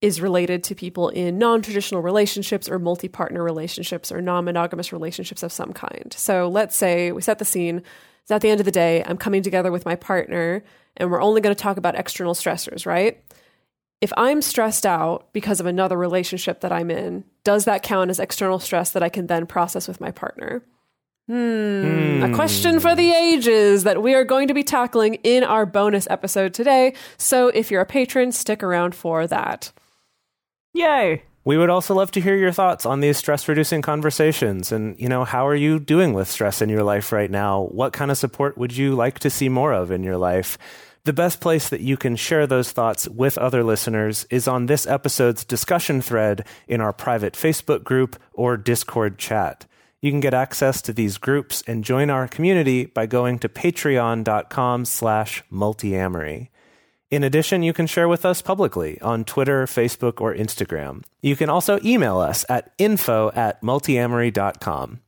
[0.00, 4.92] is related to people in non traditional relationships or multi partner relationships or non monogamous
[4.92, 6.14] relationships of some kind.
[6.16, 7.82] So let's say we set the scene.
[8.22, 10.62] It's at the end of the day, I'm coming together with my partner
[10.96, 13.20] and we're only going to talk about external stressors, right?
[14.04, 18.20] If I'm stressed out because of another relationship that I'm in, does that count as
[18.20, 20.62] external stress that I can then process with my partner?
[21.26, 25.64] Hmm, a question for the ages that we are going to be tackling in our
[25.64, 26.92] bonus episode today.
[27.16, 29.72] So if you're a patron, stick around for that.
[30.74, 31.22] Yay.
[31.46, 34.70] We would also love to hear your thoughts on these stress reducing conversations.
[34.70, 37.62] And, you know, how are you doing with stress in your life right now?
[37.70, 40.58] What kind of support would you like to see more of in your life?
[41.04, 44.86] The best place that you can share those thoughts with other listeners is on this
[44.86, 49.66] episode's discussion thread in our private Facebook group or Discord chat.
[50.00, 54.86] You can get access to these groups and join our community by going to patreon.com
[54.86, 56.48] slash multiamory.
[57.10, 61.04] In addition, you can share with us publicly on Twitter, Facebook, or Instagram.
[61.20, 65.00] You can also email us at info at multiamory.com.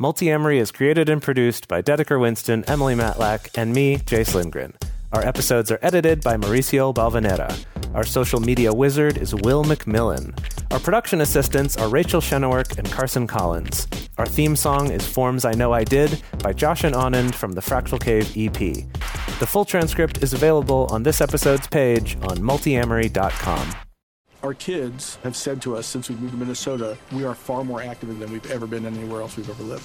[0.00, 4.74] Multiamory is created and produced by Dedeker Winston, Emily Matlack, and me, Jase Lindgren.
[5.14, 7.64] Our episodes are edited by Mauricio Balvanera.
[7.94, 10.36] Our social media wizard is Will McMillan.
[10.72, 13.86] Our production assistants are Rachel Shenowork and Carson Collins.
[14.18, 17.60] Our theme song is Forms I Know I Did by Josh and Anand from the
[17.60, 18.58] Fractal Cave EP.
[19.38, 23.72] The full transcript is available on this episode's page on multiamory.com.
[24.42, 27.80] Our kids have said to us since we moved to Minnesota, we are far more
[27.80, 29.84] active than we've ever been anywhere else we've ever lived.